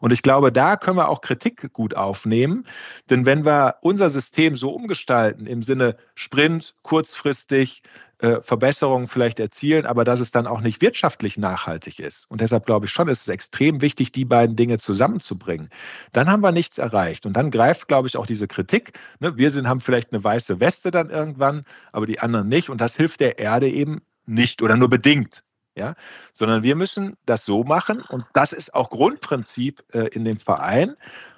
[0.00, 2.66] Und ich glaube, da können wir auch Kritik gut aufnehmen,
[3.08, 7.82] denn wenn wir unser System so umgestalten im Sinne Sprint, kurzfristig,
[8.24, 12.24] äh, Verbesserungen vielleicht erzielen, aber dass es dann auch nicht wirtschaftlich nachhaltig ist.
[12.30, 15.68] Und deshalb glaube ich schon, ist es extrem wichtig, die beiden Dinge zusammenzubringen.
[16.12, 17.26] Dann haben wir nichts erreicht.
[17.26, 18.98] Und dann greift, glaube ich, auch diese Kritik.
[19.20, 19.36] Ne?
[19.36, 22.70] Wir sind, haben vielleicht eine weiße Weste dann irgendwann, aber die anderen nicht.
[22.70, 25.42] Und das hilft der Erde eben nicht oder nur bedingt.
[25.76, 25.96] Ja,
[26.34, 30.94] sondern wir müssen das so machen und das ist auch Grundprinzip äh, in dem Verein,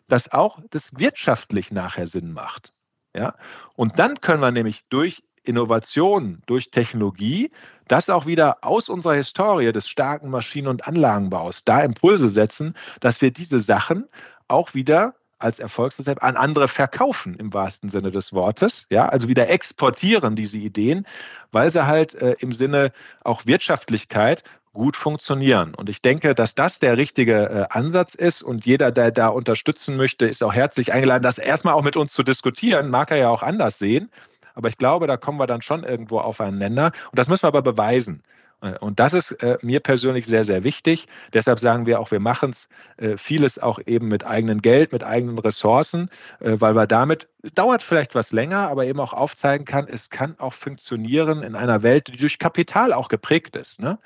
[0.08, 2.74] dass auch das wirtschaftlich nachher Sinn macht.
[3.14, 3.34] Ja,
[3.76, 7.50] und dann können wir nämlich durch Innovation, durch Technologie,
[7.88, 13.20] das auch wieder aus unserer Historie des starken Maschinen- und Anlagenbaus da Impulse setzen, dass
[13.22, 14.06] wir diese Sachen
[14.48, 19.50] auch wieder als Erfolgsrezept an andere verkaufen im wahrsten Sinne des Wortes, ja, also wieder
[19.50, 21.06] exportieren diese Ideen,
[21.52, 22.90] weil sie halt äh, im Sinne
[23.22, 25.74] auch Wirtschaftlichkeit gut funktionieren.
[25.74, 29.96] Und ich denke, dass das der richtige äh, Ansatz ist und jeder, der da unterstützen
[29.96, 33.28] möchte, ist auch herzlich eingeladen, das erstmal auch mit uns zu diskutieren, mag er ja
[33.30, 34.10] auch anders sehen.
[34.56, 36.86] Aber ich glaube, da kommen wir dann schon irgendwo aufeinander.
[36.86, 38.24] Und das müssen wir aber beweisen.
[38.62, 41.06] Äh, und das ist äh, mir persönlich sehr, sehr wichtig.
[41.32, 45.04] Deshalb sagen wir auch, wir machen es äh, vieles auch eben mit eigenem Geld, mit
[45.04, 49.86] eigenen Ressourcen, äh, weil wir damit, dauert vielleicht was länger, aber eben auch aufzeigen kann,
[49.88, 53.80] es kann auch funktionieren in einer Welt, die durch Kapital auch geprägt ist.
[53.80, 53.98] Ne?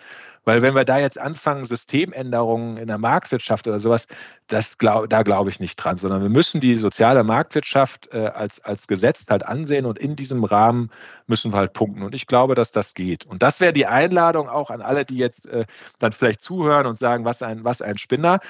[0.45, 4.07] Weil wenn wir da jetzt anfangen, Systemänderungen in der Marktwirtschaft oder sowas,
[4.47, 8.61] das glaub, da glaube ich nicht dran, sondern wir müssen die soziale Marktwirtschaft äh, als,
[8.61, 10.91] als Gesetz halt ansehen und in diesem Rahmen
[11.27, 12.03] müssen wir halt punkten.
[12.03, 13.27] Und ich glaube, dass das geht.
[13.27, 15.67] Und das wäre die Einladung auch an alle, die jetzt äh,
[15.99, 18.41] dann vielleicht zuhören und sagen, was ein, was ein Spinner.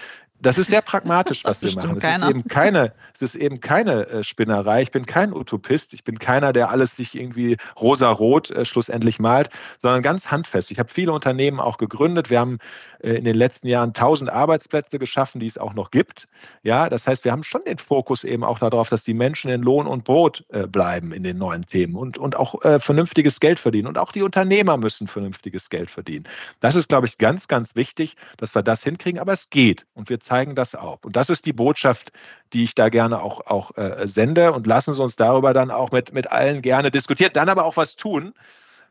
[0.41, 1.99] Das ist sehr pragmatisch, was wir machen.
[1.99, 4.83] Es ist eben keine, es ist eben keine äh, Spinnerei.
[4.83, 5.93] Ich bin kein Utopist.
[5.95, 10.71] Ich bin keiner, der alles sich irgendwie rosa-rot äh, schlussendlich malt, sondern ganz handfest.
[10.71, 12.31] Ich habe viele Unternehmen auch gegründet.
[12.31, 12.59] Wir haben
[13.01, 16.27] äh, in den letzten Jahren 1000 Arbeitsplätze geschaffen, die es auch noch gibt.
[16.63, 19.63] Ja, das heißt, wir haben schon den Fokus eben auch darauf, dass die Menschen in
[19.63, 23.89] Lohn und Brot bleiben in den neuen Themen und, und auch äh, vernünftiges Geld verdienen.
[23.89, 26.25] Und auch die Unternehmer müssen vernünftiges Geld verdienen.
[26.61, 29.21] Das ist, glaube ich, ganz, ganz wichtig, dass wir das hinkriegen.
[29.21, 30.99] Aber es geht und wir zeigen das auch.
[31.03, 32.13] Und das ist die Botschaft,
[32.53, 35.91] die ich da gerne auch, auch äh, sende und lassen Sie uns darüber dann auch
[35.91, 38.33] mit, mit allen gerne diskutieren, dann aber auch was tun.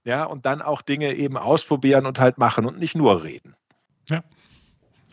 [0.03, 3.55] Ja, und dann auch Dinge eben ausprobieren und halt machen und nicht nur reden.
[4.09, 4.23] Ja,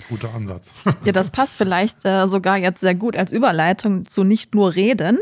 [0.09, 0.73] Guter Ansatz.
[1.05, 5.19] ja, das passt vielleicht äh, sogar jetzt sehr gut als Überleitung zu nicht nur reden.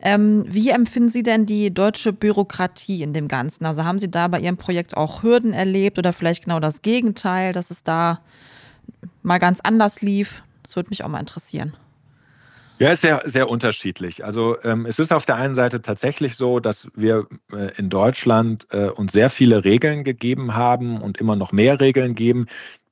[0.00, 3.66] Ähm, wie empfinden Sie denn die deutsche Bürokratie in dem Ganzen?
[3.66, 7.52] Also haben Sie da bei Ihrem Projekt auch Hürden erlebt oder vielleicht genau das Gegenteil,
[7.52, 8.20] dass es da
[9.22, 10.42] mal ganz anders lief?
[10.62, 11.76] Das würde mich auch mal interessieren.
[12.78, 14.24] Ja, ist sehr, sehr unterschiedlich.
[14.24, 18.66] Also ähm, es ist auf der einen Seite tatsächlich so, dass wir äh, in Deutschland
[18.70, 22.46] äh, uns sehr viele Regeln gegeben haben und immer noch mehr Regeln geben,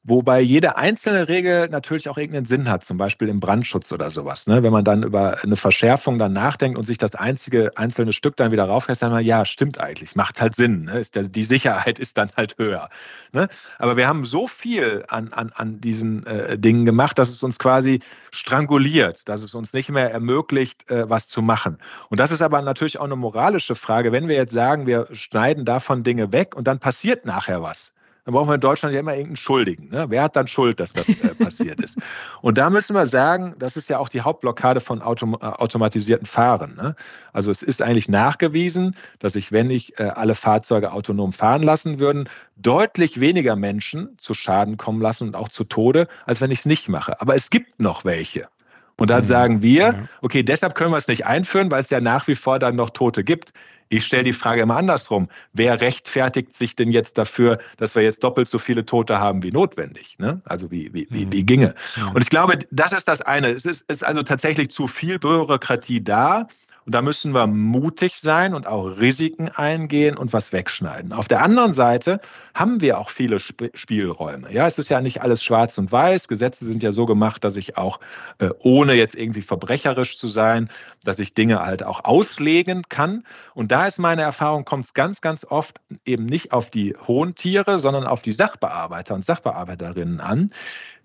[0.07, 4.47] Wobei jede einzelne Regel natürlich auch irgendeinen Sinn hat, zum Beispiel im Brandschutz oder sowas.
[4.47, 4.63] Ne?
[4.63, 8.53] Wenn man dann über eine Verschärfung dann nachdenkt und sich das einzige einzelne Stück dann
[8.53, 10.85] wieder rauflässt, dann mal, ja, stimmt eigentlich, macht halt Sinn.
[10.85, 11.01] Ne?
[11.15, 12.91] Der, die Sicherheit ist dann halt höher.
[13.33, 13.49] Ne?
[13.79, 17.59] Aber wir haben so viel an, an, an diesen äh, Dingen gemacht, dass es uns
[17.59, 21.79] quasi stranguliert, dass es uns nicht mehr ermöglicht, äh, was zu machen.
[22.11, 24.13] Und das ist aber natürlich auch eine moralische Frage.
[24.13, 28.35] Wenn wir jetzt sagen, wir schneiden davon Dinge weg und dann passiert nachher was dann
[28.35, 29.89] brauchen wir in Deutschland ja immer irgendeinen Schuldigen.
[29.91, 30.07] Ne?
[30.09, 31.99] Wer hat dann Schuld, dass das äh, passiert ist?
[32.41, 36.27] Und da müssen wir sagen, das ist ja auch die Hauptblockade von autom äh, automatisierten
[36.27, 36.75] Fahren.
[36.77, 36.97] Ne?
[37.33, 41.99] Also es ist eigentlich nachgewiesen, dass ich, wenn ich äh, alle Fahrzeuge autonom fahren lassen
[41.99, 46.61] würden, deutlich weniger Menschen zu Schaden kommen lassen und auch zu Tode, als wenn ich
[46.61, 47.21] es nicht mache.
[47.21, 48.49] Aber es gibt noch welche.
[48.97, 52.29] Und dann sagen wir, okay, deshalb können wir es nicht einführen, weil es ja nach
[52.29, 53.53] wie vor dann noch Tote gibt.
[53.89, 55.29] Ich stelle die Frage immer andersrum.
[55.53, 59.53] Wer rechtfertigt sich denn jetzt dafür, dass wir jetzt doppelt so viele Tote haben wie
[59.53, 60.17] notwendig?
[60.19, 60.41] Ne?
[60.45, 61.47] Also wie, wie, wie, wie mhm.
[61.47, 61.75] ginge?
[62.15, 63.51] Und ich glaube, das ist das eine.
[63.51, 66.47] Es ist, ist also tatsächlich zu viel Bürokratie da.
[66.87, 71.13] Und da müssen wir mutig sein und auch Risiken eingehen und was wegschneiden.
[71.13, 72.21] Auf der anderen Seite
[72.55, 74.53] haben wir auch viele Sp Spielräume.
[74.53, 76.29] Ja, es ist ja nicht alles schwarz und weiß.
[76.29, 78.01] Gesetze sind ja so gemacht, dass ich auch,
[78.39, 80.69] äh, ohne jetzt irgendwie verbrecherisch zu sein,
[81.05, 83.25] dass ich Dinge halt auch auslegen kann.
[83.55, 87.35] Und da ist meine Erfahrung, kommt es ganz, ganz oft eben nicht auf die hohen
[87.35, 90.51] Tiere, sondern auf die Sachbearbeiter und Sachbearbeiterinnen an,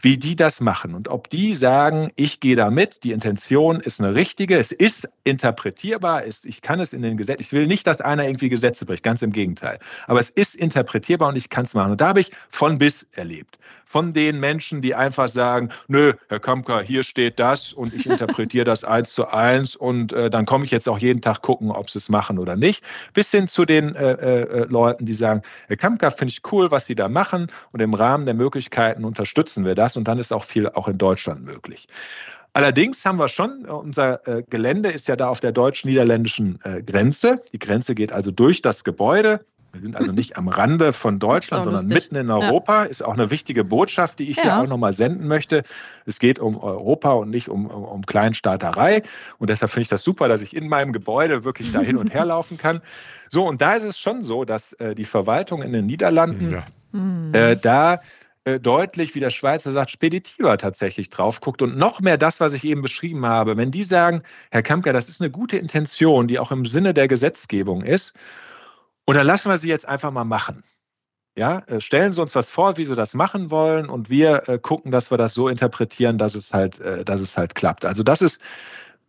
[0.01, 3.99] wie die das machen und ob die sagen, ich gehe da mit, die Intention ist
[3.99, 7.85] eine richtige, es ist interpretierbar, ist, ich kann es in den Gesetzen, ich will nicht,
[7.85, 11.65] dass einer irgendwie Gesetze bricht, ganz im Gegenteil, aber es ist interpretierbar und ich kann
[11.65, 11.91] es machen.
[11.91, 13.57] Und da habe ich von bis erlebt.
[13.85, 18.63] Von den Menschen, die einfach sagen, nö, Herr Kamka, hier steht das und ich interpretiere
[18.63, 21.89] das eins zu eins und äh, dann komme ich jetzt auch jeden Tag gucken, ob
[21.89, 22.83] sie es machen oder nicht,
[23.13, 26.85] bis hin zu den äh, äh, Leuten, die sagen, Herr Kamka, finde ich cool, was
[26.85, 30.32] Sie da machen und im Rahmen der Möglichkeiten unterstützen wir das das und dann ist
[30.32, 31.88] auch viel auch in Deutschland möglich.
[32.54, 37.41] Allerdings haben wir schon, unser äh, Gelände ist ja da auf der deutsch-niederländischen äh, Grenze.
[37.54, 39.45] Die Grenze geht also durch das Gebäude.
[39.71, 42.12] Wir sind also nicht am Rande von Deutschland, sondern lustig.
[42.12, 42.84] mitten in Europa.
[42.84, 42.89] Ja.
[42.89, 44.43] Ist auch eine wichtige Botschaft, die ich ja.
[44.43, 45.63] hier auch nochmal senden möchte.
[46.08, 49.04] Es geht um Europa und nicht um, um, um Kleinstaaterei.
[49.38, 52.12] Und deshalb finde ich das super, dass ich in meinem Gebäude wirklich da hin und
[52.15, 52.82] her laufen kann.
[53.30, 57.39] So, und da ist es schon so, dass äh, die Verwaltung in den Niederlanden ja.
[57.39, 57.99] äh, da äh,
[58.57, 62.63] deutlich, wie der Schweizer sagt, speditiver tatsächlich drauf guckt und noch mehr das, was ich
[62.63, 63.57] eben beschrieben habe.
[63.57, 67.07] Wenn die sagen, Herr Kampker, das ist eine gute Intention, die auch im Sinne der
[67.07, 68.13] Gesetzgebung ist,
[69.05, 70.63] und dann lassen wir sie jetzt einfach mal machen.
[71.35, 74.57] Ja, äh, stellen Sie uns was vor, wie Sie das machen wollen, und wir äh,
[74.57, 77.85] gucken, dass wir das so interpretieren, dass es halt, dass es halt klappt.
[77.85, 78.39] Also das ist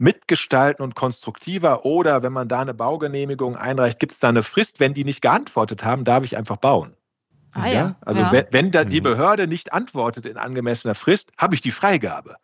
[0.01, 4.81] mitgestalten und konstruktiver oder wenn man da eine Baugenehmigung einreicht, gibt es da eine Frist,
[4.81, 6.97] wenn die nicht geantwortet haben, darf ich einfach bauen.
[7.55, 7.73] Ah, ja?
[7.73, 7.97] ja?
[8.01, 8.33] Also ja.
[8.33, 9.05] wenn, wenn da die mhm.
[9.05, 12.37] Behörde nicht antwortet in angemessener Frist, habe ich die Freigabe.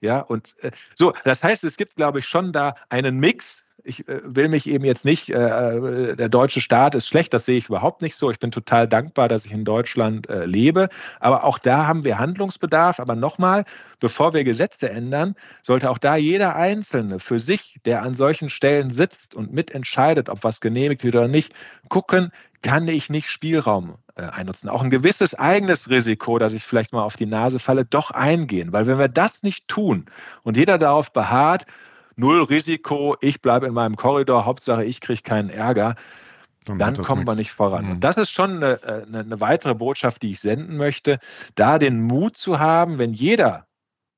[0.00, 3.64] Ja, und äh, so, das heißt, es gibt, glaube ich, schon da einen Mix.
[3.84, 7.46] Ich äh, will mich eben jetzt nicht, äh, äh, der deutsche Staat ist schlecht, das
[7.46, 8.30] sehe ich überhaupt nicht so.
[8.30, 10.88] Ich bin total dankbar, dass ich in Deutschland äh, lebe.
[11.20, 13.00] Aber auch da haben wir Handlungsbedarf.
[13.00, 13.64] Aber nochmal,
[14.00, 18.90] bevor wir Gesetze ändern, sollte auch da jeder Einzelne für sich, der an solchen Stellen
[18.90, 21.52] sitzt und mitentscheidet, ob was genehmigt wird oder nicht,
[21.88, 22.30] gucken,
[22.62, 24.68] kann ich nicht Spielraum äh, einnutzen.
[24.68, 28.72] Auch ein gewisses eigenes Risiko, dass ich vielleicht mal auf die Nase falle, doch eingehen.
[28.72, 30.06] Weil wenn wir das nicht tun
[30.42, 31.66] und jeder darauf beharrt,
[32.16, 35.96] null Risiko, ich bleibe in meinem Korridor, Hauptsache ich kriege keinen Ärger,
[36.64, 37.86] dann, dann kommen wir nicht voran.
[37.86, 37.90] Mhm.
[37.92, 41.18] Und das ist schon eine, eine, eine weitere Botschaft, die ich senden möchte,
[41.54, 43.66] da den Mut zu haben, wenn jeder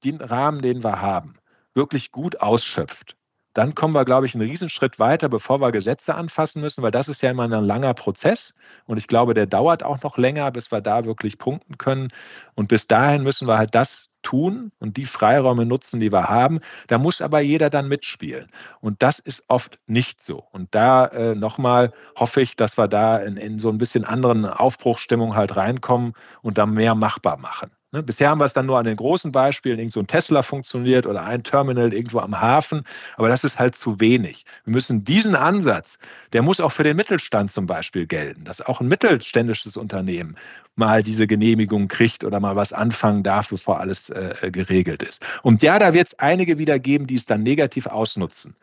[0.05, 1.35] den Rahmen, den wir haben,
[1.75, 3.17] wirklich gut ausschöpft
[3.55, 7.09] dann kommen wir, glaube ich, einen Riesenschritt weiter, bevor wir Gesetze anfassen müssen, weil das
[7.09, 8.53] ist ja immer ein langer Prozess.
[8.85, 12.09] Und ich glaube, der dauert auch noch länger, bis wir da wirklich punkten können.
[12.57, 16.59] Und bis dahin müssen wir halt das tun und die Freiräume nutzen, die wir haben.
[16.89, 18.51] Da muss aber jeder dann mitspielen.
[18.81, 20.43] Und das ist oft nicht so.
[20.51, 24.47] Und da äh, nochmal hoffe ich, dass wir da in, in so ein bisschen anderen
[24.47, 27.71] Aufbruchstimmung halt reinkommen und da mehr machbar machen.
[27.95, 28.03] Ne?
[28.03, 31.07] Bisher haben wir es dann nur an den großen Beispielen, irgend so ein Tesla funktioniert
[31.07, 32.83] oder ein Terminal irgendwo am Hafen,
[33.17, 34.45] aber das ist halt zu wenig.
[34.65, 35.99] Wir müssen diesen Ansatz,
[36.33, 40.35] der muss auch für den Mittelstand zum Beispiel gelten, dass auch ein mittelständisches Unternehmen
[40.75, 45.23] mal diese Genehmigung kriegt oder mal was anfangen darf, bevor alles äh, geregelt ist.
[45.45, 48.57] Und ja, da wird es einige wieder geben, die es dann negativ ausnutzen.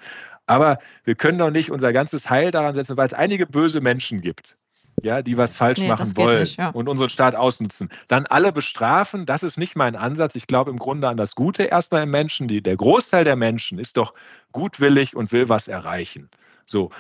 [0.46, 4.20] Aber wir können doch nicht unser ganzes Heil daran setzen, weil es einige böse Menschen
[4.20, 4.58] gibt
[5.02, 6.70] ja, die was falsch nee, machen wollen nicht, ja.
[6.70, 7.90] und unseren Staat ausnutzen.
[8.08, 10.36] Dann alle bestrafen, das ist nicht mein Ansatz.
[10.36, 12.48] Ich glaube im Grunde an das Gute erstmal im Menschen.
[12.48, 14.14] Die, der Großteil der Menschen ist doch
[14.52, 16.30] gutwillig und will was erreichen.
[16.66, 16.92] So.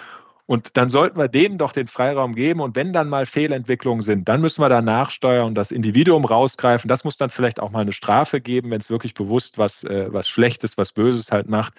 [0.51, 2.59] Und dann sollten wir denen doch den Freiraum geben.
[2.59, 6.89] Und wenn dann mal Fehlentwicklungen sind, dann müssen wir da nachsteuern und das Individuum rausgreifen.
[6.89, 10.11] Das muss dann vielleicht auch mal eine Strafe geben, wenn es wirklich bewusst was, äh,
[10.11, 11.73] was Schlechtes, was Böses halt macht.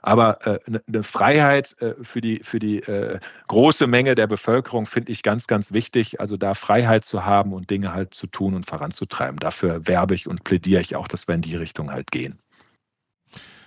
[0.00, 4.86] Aber äh, eine ne Freiheit äh, für die, für die äh, große Menge der Bevölkerung
[4.86, 6.18] finde ich ganz, ganz wichtig.
[6.18, 9.38] Also da Freiheit zu haben und Dinge halt zu tun und voranzutreiben.
[9.38, 12.38] Dafür werbe ich und plädiere ich auch, dass wir in die Richtung halt gehen.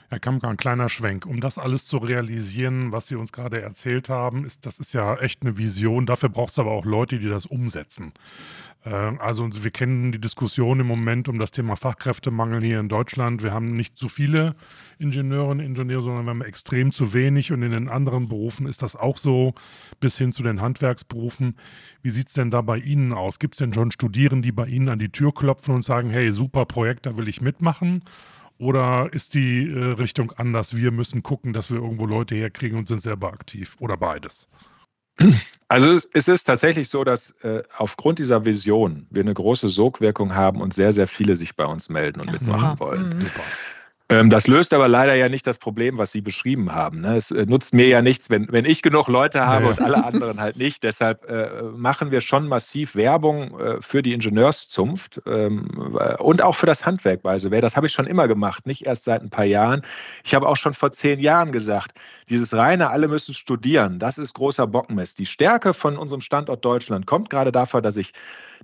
[0.09, 1.25] Herr Kamka, ein kleiner Schwenk.
[1.25, 5.17] Um das alles zu realisieren, was Sie uns gerade erzählt haben, ist, das ist ja
[5.17, 6.05] echt eine Vision.
[6.05, 8.13] Dafür braucht es aber auch Leute, die das umsetzen.
[8.85, 13.43] Äh, also wir kennen die Diskussion im Moment um das Thema Fachkräftemangel hier in Deutschland.
[13.43, 14.55] Wir haben nicht zu viele
[14.97, 17.51] Ingenieure und Ingenieure, sondern wir haben extrem zu wenig.
[17.51, 19.55] Und in den anderen Berufen ist das auch so,
[19.99, 21.57] bis hin zu den Handwerksberufen.
[22.01, 23.39] Wie sieht es denn da bei Ihnen aus?
[23.39, 26.31] Gibt es denn schon Studierende, die bei Ihnen an die Tür klopfen und sagen, hey,
[26.31, 28.03] super Projekt, da will ich mitmachen?
[28.57, 30.75] Oder ist die äh, Richtung anders?
[30.75, 33.75] Wir müssen gucken, dass wir irgendwo Leute herkriegen und sind selber aktiv.
[33.79, 34.47] Oder beides?
[35.69, 40.61] Also es ist tatsächlich so, dass äh, aufgrund dieser Vision wir eine große Sogwirkung haben
[40.61, 43.17] und sehr, sehr viele sich bei uns melden und mitmachen wollen.
[43.17, 43.21] Mhm.
[43.23, 43.43] Super.
[44.09, 47.01] Ähm, das löst aber leider ja nicht das Problem, was Sie beschrieben haben.
[47.01, 47.17] Ne?
[47.17, 49.71] Es äh, nutzt mir ja nichts, wenn, wenn ich genug Leute habe ja.
[49.71, 50.83] und alle anderen halt nicht.
[50.83, 56.65] Deshalb äh, machen wir schon massiv Werbung äh, für die Ingenieurszunft ähm, und auch für
[56.65, 59.45] das Handwerk bei so Das habe ich schon immer gemacht, nicht erst seit ein paar
[59.45, 59.81] Jahren.
[60.23, 61.91] Ich habe auch schon vor zehn Jahren gesagt,
[62.29, 65.19] dieses reine, alle müssen studieren, das ist großer Bockenmist.
[65.19, 68.13] Die Stärke von unserem Standort Deutschland kommt gerade davon, dass ich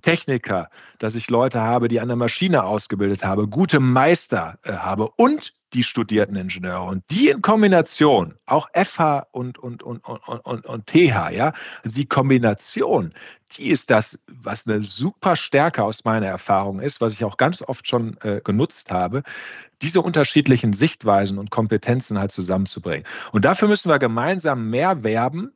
[0.04, 5.10] Techniker, dass ich Leute habe, die an der Maschine ausgebildet habe, gute Meister äh, habe
[5.18, 6.84] und die studierten Ingenieure.
[6.84, 12.06] Und die in Kombination, auch FH und, und, und, und, und, und TH, ja, die
[12.06, 13.14] Kombination,
[13.58, 17.62] die ist das, was eine super Stärke aus meiner Erfahrung ist, was ich auch ganz
[17.62, 19.24] oft schon äh, genutzt habe,
[19.82, 23.06] diese unterschiedlichen Sichtweisen und Kompetenzen halt zusammenzubringen.
[23.32, 25.54] Und dafür müssen wir gemeinsam mehr werben,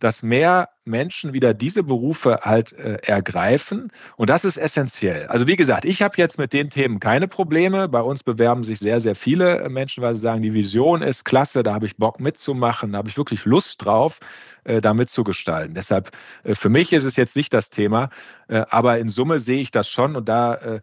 [0.00, 3.92] dass mehr Menschen wieder diese Berufe halt äh, ergreifen.
[4.16, 5.26] Und das ist essentiell.
[5.26, 7.88] Also wie gesagt, ich habe jetzt mit den Themen keine Probleme.
[7.88, 11.62] Bei uns bewerben sich sehr, sehr viele Menschen, weil sie sagen, die Vision ist klasse,
[11.62, 14.18] da habe ich Bock mitzumachen, da habe ich wirklich Lust drauf,
[14.64, 15.74] äh, da mitzugestalten.
[15.74, 16.10] Deshalb,
[16.42, 18.10] äh, für mich ist es jetzt nicht das Thema,
[18.48, 20.80] äh, aber in Summe sehe ich das schon und da äh,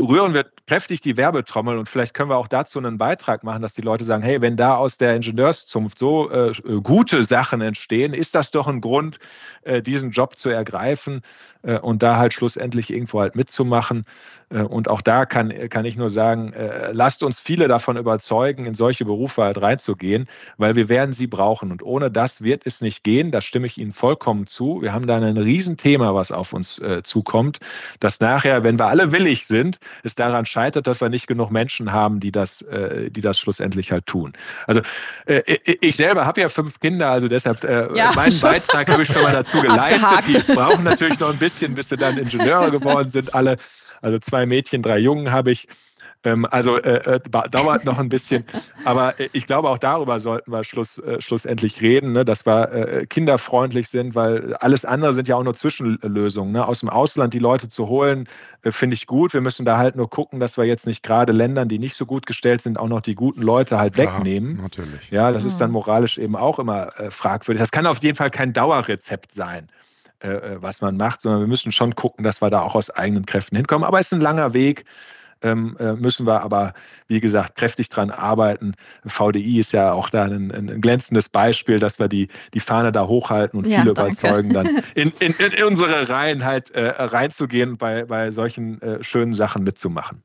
[0.00, 3.72] rühren wir kräftig die Werbetrommel und vielleicht können wir auch dazu einen Beitrag machen, dass
[3.72, 8.34] die Leute sagen, hey, wenn da aus der Ingenieurszunft so äh, gute Sachen entstehen, ist
[8.36, 9.18] das doch ein Grund,
[9.62, 11.22] äh, diesen Job zu ergreifen
[11.62, 14.04] äh, und da halt schlussendlich irgendwo halt mitzumachen.
[14.50, 18.66] Äh, und auch da kann, kann ich nur sagen, äh, lasst uns viele davon überzeugen,
[18.66, 21.72] in solche Berufe halt reinzugehen, weil wir werden sie brauchen.
[21.72, 23.30] Und ohne das wird es nicht gehen.
[23.30, 24.80] Da stimme ich Ihnen vollkommen zu.
[24.80, 27.58] Wir haben da ein Riesenthema, was auf uns äh, zukommt,
[28.00, 31.92] dass nachher, wenn wir alle willig sind, es daran scheitert, dass wir nicht genug Menschen
[31.92, 34.32] haben, die das, äh, die das schlussendlich halt tun.
[34.66, 34.80] Also
[35.26, 35.42] äh,
[35.80, 39.22] ich selber habe ja fünf Kinder, also deshalb äh, ja, meinen Beitrag habe ich schon
[39.22, 40.46] mal dazu geleistet.
[40.46, 43.56] Die brauchen natürlich noch ein bisschen, bis sie dann Ingenieure geworden sind, alle.
[44.00, 45.66] Also zwei Mädchen, drei Jungen habe ich.
[46.24, 48.44] Ähm, also äh, äh dauert noch ein bisschen.
[48.84, 52.24] Aber äh, ich glaube, auch darüber sollten wir Schluss, äh, schlussendlich reden, ne?
[52.24, 56.52] dass wir äh, kinderfreundlich sind, weil alles andere sind ja auch nur Zwischenlösungen.
[56.52, 56.66] Ne?
[56.66, 58.28] Aus dem Ausland die Leute zu holen,
[58.62, 59.32] äh, finde ich gut.
[59.32, 62.04] Wir müssen da halt nur gucken, dass wir jetzt nicht gerade Ländern, die nicht so
[62.04, 64.60] gut gestellt sind, auch noch die guten Leute halt Klar, wegnehmen.
[64.60, 65.10] Natürlich.
[65.10, 65.50] Ja, das mhm.
[65.50, 67.60] ist dann moralisch eben auch immer fragwürdig.
[67.60, 69.68] Das kann auf jeden Fall kein Dauerrezept sein.
[70.20, 73.56] was man macht, sondern wir müssen schon gucken, dass wir da auch aus eigenen Kräften
[73.56, 73.84] hinkommen.
[73.84, 74.84] Aber es ist ein langer Weg
[75.42, 76.74] ähm, äh, müssen wir aber,
[77.06, 78.74] wie gesagt, kräftig dran arbeiten.
[79.06, 83.06] VDI ist ja auch da ein, ein glänzendes Beispiel, dass wir die, die Fahne da
[83.06, 84.12] hochhalten und ja, viele danke.
[84.12, 89.02] überzeugen, dann in, in, in, unsere Reihen halt äh, reinzugehen und bei, bei solchen äh,
[89.02, 90.22] schönen Sachen mitzumachen.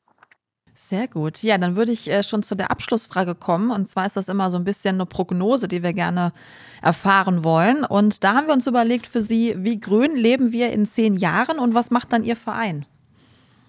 [0.76, 1.42] Sehr gut.
[1.44, 3.72] Ja, dann würde ich äh, schon zu der Abschlussfrage kommen.
[3.72, 6.34] Und zwar ist das immer so ein bisschen eine Prognose, die wir gerne
[6.82, 7.86] erfahren wollen.
[7.86, 11.58] Und da haben wir uns überlegt für Sie, wie grün leben wir in zehn Jahren
[11.58, 12.86] und was macht dann Ihr Verein?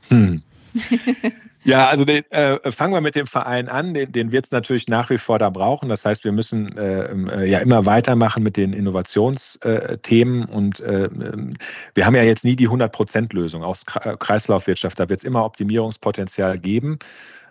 [0.08, 0.40] Hm.
[1.66, 3.94] Ja, also den, äh, fangen wir mit dem Verein an.
[3.94, 5.88] Den, den wird es natürlich nach wie vor da brauchen.
[5.88, 10.48] Das heißt, wir müssen äh, äh ja immer weitermachen mit den Innovationsthemen.
[10.48, 11.08] Äh, und äh,
[11.94, 15.00] wir haben ja jetzt nie die 100%-Lösung aus Kreislaufwirtschaft.
[15.00, 16.98] Da wird es immer Optimierungspotenzial geben.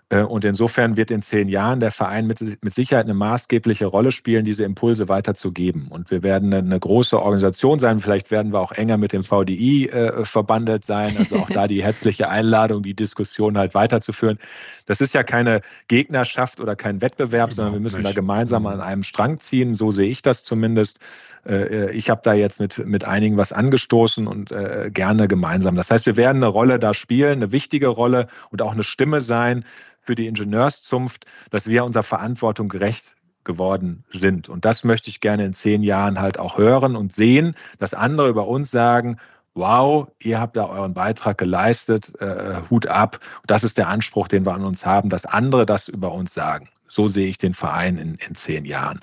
[0.10, 4.12] Äh, und insofern wird in zehn Jahren der Verein mit, mit Sicherheit eine maßgebliche Rolle
[4.12, 5.88] spielen, diese Impulse weiterzugeben.
[5.90, 8.00] Und wir werden eine, große Organisation sein.
[8.00, 11.16] Vielleicht werden wir auch enger mit dem VDI äh, verbandelt sein.
[11.18, 14.38] Also auch da die herzliche Einladung, die Diskussion halt weiterzuführen.
[14.86, 18.84] Das ist ja keine Gegnerschaft oder kein Wettbewerb, sondern wir müssen da gemeinsam an mhm.
[18.84, 19.76] einem Strang ziehen.
[19.76, 21.00] So sehe ich das zumindest.
[21.46, 25.76] Äh, ich habe da jetzt mit, mit einigen was angestoßen und äh, gerne gemeinsam.
[25.76, 29.20] Das heißt, wir werden eine Rolle da spielen, eine wichtige Rolle und auch eine Stimme
[29.20, 29.66] sein
[30.02, 34.50] für die Ingenieurszunft, dass wir unserer Verantwortung gerecht geworden sind.
[34.50, 38.30] Und das möchte ich gerne in zehn Jahren halt auch hören und sehen, dass andere
[38.30, 39.18] über uns sagen,
[39.54, 43.20] wow, ihr habt da euren Beitrag geleistet, äh, Hut ab.
[43.46, 46.70] Das ist der Anspruch, den wir an uns haben, dass andere das über uns sagen.
[46.94, 49.00] So sehe ich den Verein in, in zehn Jahren.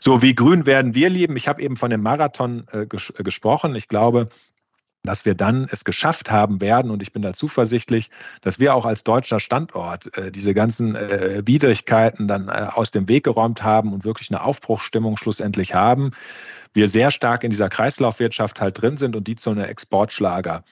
[0.00, 1.36] So, wie grün werden wir lieben?
[1.36, 3.74] Ich habe eben von dem Marathon äh, ges gesprochen.
[3.74, 4.28] Ich glaube,
[5.04, 8.86] dass wir dann es geschafft haben werden, und ich bin da zuversichtlich, dass wir auch
[8.86, 13.92] als deutscher Standort äh, diese ganzen äh, Widrigkeiten dann äh, aus dem Weg geräumt haben
[13.92, 16.12] und wirklich eine Aufbruchsstimmung schlussendlich haben.
[16.72, 20.64] Wir sehr stark in dieser Kreislaufwirtschaft halt drin sind und die zu einem Exportschlager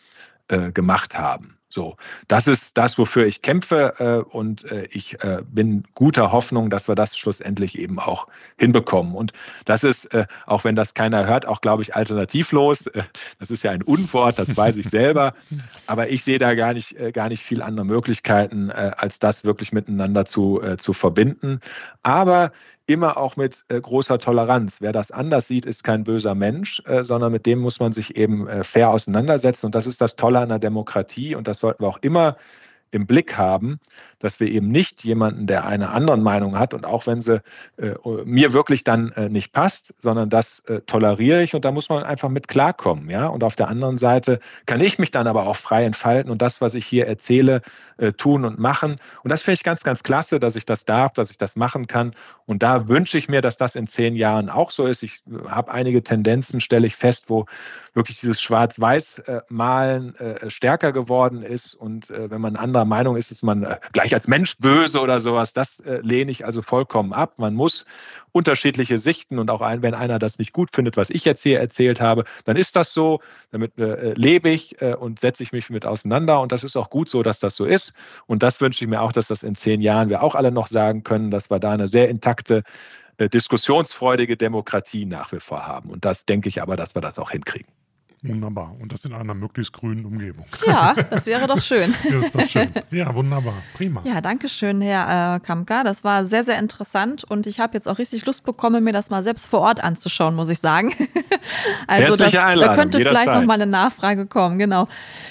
[0.49, 1.59] äh, gemacht haben.
[1.73, 1.97] So,
[2.29, 6.87] das ist das, wofür ich kämpfe äh, und äh, ich äh, bin guter Hoffnung, dass
[6.87, 8.27] wir das schlussendlich eben auch
[8.59, 9.15] hinbekommen.
[9.15, 9.33] Und
[9.65, 12.89] das ist, äh, auch wenn das keiner hört, auch, glaube ich, alternativlos.
[12.89, 13.05] Äh,
[13.39, 15.33] das ist ja ein Unwort, das weiß ich selber.
[15.87, 19.73] Aber ich sehe da gar nicht, äh, gar nicht viel andere Möglichkeiten, als das wirklich
[19.73, 21.61] miteinander zu, zu verbinden.
[22.03, 22.53] Aber
[22.87, 24.81] immer auch mit äh, großer Toleranz.
[24.81, 28.17] Wer das anders sieht, ist kein böser Mensch, äh, sondern mit dem muss man sich
[28.17, 29.67] eben äh, fair auseinandersetzen.
[29.67, 32.37] Und das ist das Tolle an der Demokratie und das sollten wir auch immer
[32.91, 33.81] im Blick haben,
[34.23, 37.43] dass wir eben nicht jemanden, der eine andere Meinung hat und auch wenn sie
[37.77, 37.95] äh,
[38.25, 42.05] mir wirklich dann äh, nicht passt, sondern das äh, toleriere ich und da muss man
[42.05, 43.27] einfach mit klarkommen, ja.
[43.27, 46.61] Und auf der anderen Seite kann ich mich dann aber auch frei entfalten und das,
[46.61, 47.63] was ich hier erzähle,
[47.99, 48.97] äh, tun und machen.
[49.23, 51.87] Und das finde ich ganz, ganz klasse, dass ich das darf, dass ich das machen
[51.87, 52.13] kann.
[52.47, 55.03] Und da wünsche ich mir, dass das in zehn Jahren auch so ist.
[55.03, 57.47] Ich äh, habe einige Tendenzen, stelle ich fest, wo
[57.95, 61.75] wirklich dieses Schwarz-Weiß-Malen äh, stärker geworden ist.
[61.75, 65.53] Und wenn man anderer Meinung ist, ist man gleich ich als Mensch böse oder sowas,
[65.53, 67.39] das äh, lehne ich also vollkommen ab.
[67.39, 67.87] Man muss
[68.31, 71.59] unterschiedliche Sichten und auch ein, wenn einer das nicht gut findet, was ich jetzt hier
[71.59, 75.71] erzählt habe, dann ist das so, damit äh, lebe ich äh, und setze ich mich
[75.71, 76.41] mit auseinander.
[76.41, 77.93] Und das ist auch gut so, dass das so ist.
[78.27, 80.67] Und das wünsche ich mir auch, dass das in zehn Jahren wir auch alle noch
[80.67, 82.63] sagen können, dass wir da eine sehr intakte,
[83.17, 85.91] äh, diskussionsfreudige Demokratie nach wie vor haben.
[85.91, 87.82] Und das denke ich aber, dass wir das auch hinkriegen.
[88.25, 88.77] Wunderbar.
[88.81, 90.47] Und das in einer möglichst grünen Umgebung.
[90.65, 91.93] Ja, das wäre doch schön.
[92.05, 92.71] das ist doch schön.
[92.93, 93.55] Ja, wunderbar.
[93.75, 94.01] Prima.
[94.05, 95.83] Ja, danke schön, Herr äh, Kamka.
[95.83, 99.11] Das war sehr, sehr interessant und ich habe jetzt auch richtig Lust bekommen, mir das
[99.11, 100.95] mal selbst vor Ort anzuschauen, muss ich sagen.
[101.89, 104.87] also das, da könnte vielleicht noch mal eine Nachfrage kommen, genau.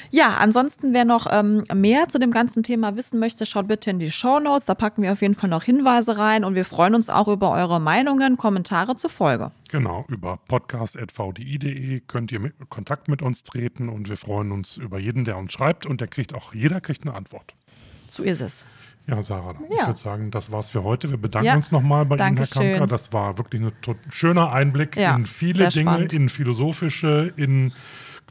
[0.09, 3.99] Ja, ansonsten, wer noch ähm, mehr zu dem ganzen Thema wissen möchte, schaut bitte in
[3.99, 4.65] die Show Notes.
[4.65, 7.51] Da packen wir auf jeden Fall noch Hinweise rein und wir freuen uns auch über
[7.51, 9.51] eure Meinungen, Kommentare zur Folge.
[9.71, 14.99] Genau, über podcast.vdi.de könnt ihr mit Kontakt mit uns treten und wir freuen uns über
[14.99, 17.55] jeden, der uns schreibt und der kriegt auch, jeder kriegt eine Antwort.
[18.05, 18.65] So ist es.
[19.07, 19.77] Ja, Sarah, ja.
[19.79, 21.09] ich würde sagen, das war's für heute.
[21.09, 22.85] Wir bedanken ja, uns nochmal bei Ihnen, Herr Kamker.
[22.85, 23.71] Das war wirklich ein
[24.09, 26.11] schöner Einblick ja, in viele Dinge, spannend.
[26.11, 27.71] in philosophische, in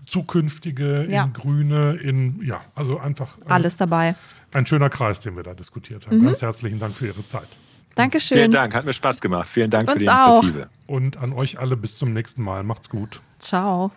[0.04, 3.38] zukünftige, in grüne, in, ja, also einfach.
[3.46, 4.14] Alles dabei.
[4.52, 6.18] Ein schöner Kreis, den wir da diskutiert haben.
[6.18, 6.26] Mhm.
[6.26, 7.48] Ganz herzlichen Dank für Ihre Zeit.
[8.00, 8.38] Dankeschön.
[8.38, 9.48] Vielen Dank, hat mir Spaß gemacht.
[9.48, 10.68] Vielen Dank Uns für die Initiative.
[10.86, 10.88] Auch.
[10.88, 12.62] Und an euch alle bis zum nächsten Mal.
[12.62, 13.20] Macht's gut.
[13.38, 13.90] Ciao.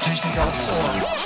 [0.00, 1.25] Technik aufs Ohr.